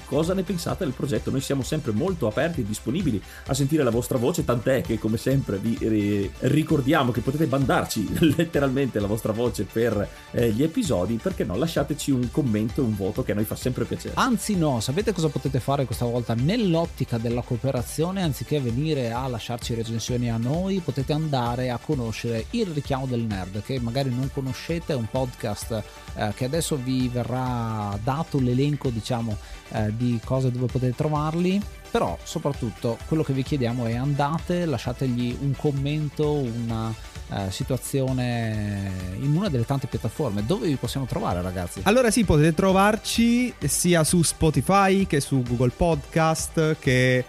[0.05, 1.29] cosa ne pensate del progetto.
[1.29, 5.17] Noi siamo sempre molto aperti e disponibili a sentire la vostra voce, tant'è che come
[5.17, 8.07] sempre vi ricordiamo che potete mandarci
[8.55, 12.95] letteralmente la vostra voce per eh, gli episodi, perché no, lasciateci un commento e un
[12.95, 14.13] voto che a noi fa sempre piacere.
[14.15, 16.33] Anzi no, sapete cosa potete fare questa volta?
[16.33, 22.67] Nell'ottica della cooperazione, anziché venire a lasciarci recensioni a noi, potete andare a conoscere il
[22.67, 25.83] richiamo del nerd, che magari non conoscete, è un podcast
[26.15, 29.37] eh, che adesso vi verrà dato l'elenco, diciamo,
[29.71, 31.61] eh, di cose dove potete trovarli
[31.95, 36.93] però soprattutto quello che vi chiediamo è andate lasciategli un commento una
[37.29, 38.91] eh, situazione
[39.21, 40.45] in una delle tante piattaforme.
[40.45, 41.79] Dove vi possiamo trovare ragazzi?
[41.83, 47.23] Allora sì potete trovarci sia su Spotify che su Google Podcast che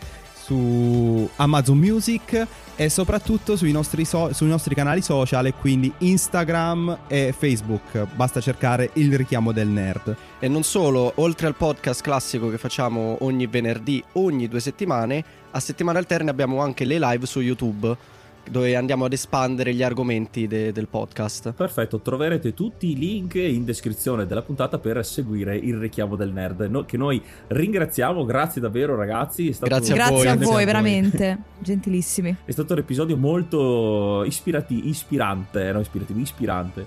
[0.46, 7.34] su Amazon Music e soprattutto sui nostri, so- sui nostri canali social, quindi Instagram e
[7.36, 8.06] Facebook.
[8.14, 10.14] Basta cercare il richiamo del nerd.
[10.38, 15.58] E non solo, oltre al podcast classico che facciamo ogni venerdì, ogni due settimane, a
[15.58, 18.14] settimane alterne abbiamo anche le live su YouTube
[18.50, 21.52] dove andiamo ad espandere gli argomenti de- del podcast.
[21.52, 26.60] Perfetto, troverete tutti i link in descrizione della puntata per seguire il richiamo del nerd.
[26.62, 29.54] No, che noi ringraziamo, grazie davvero ragazzi.
[29.60, 30.26] grazie a grazie voi.
[30.26, 32.36] A voi, voi veramente, gentilissimi.
[32.44, 36.86] È stato un episodio molto ispirati- ispirante, no ispirativo, ispirante.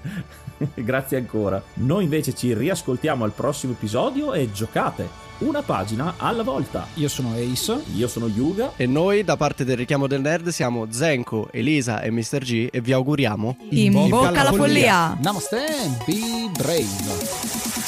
[0.75, 1.61] grazie ancora.
[1.75, 6.87] Noi invece ci riascoltiamo al prossimo episodio e giocate una pagina alla volta.
[6.95, 7.81] Io sono Ace.
[7.95, 8.73] Io sono Yuga.
[8.75, 12.39] E noi, da parte del richiamo del nerd, siamo Zenko, Elisa e Mr.
[12.39, 13.55] G e vi auguriamo.
[13.69, 15.15] In, In bocca alla follia.
[15.15, 15.17] follia.
[15.21, 15.65] Namaste,
[16.05, 17.87] be brave.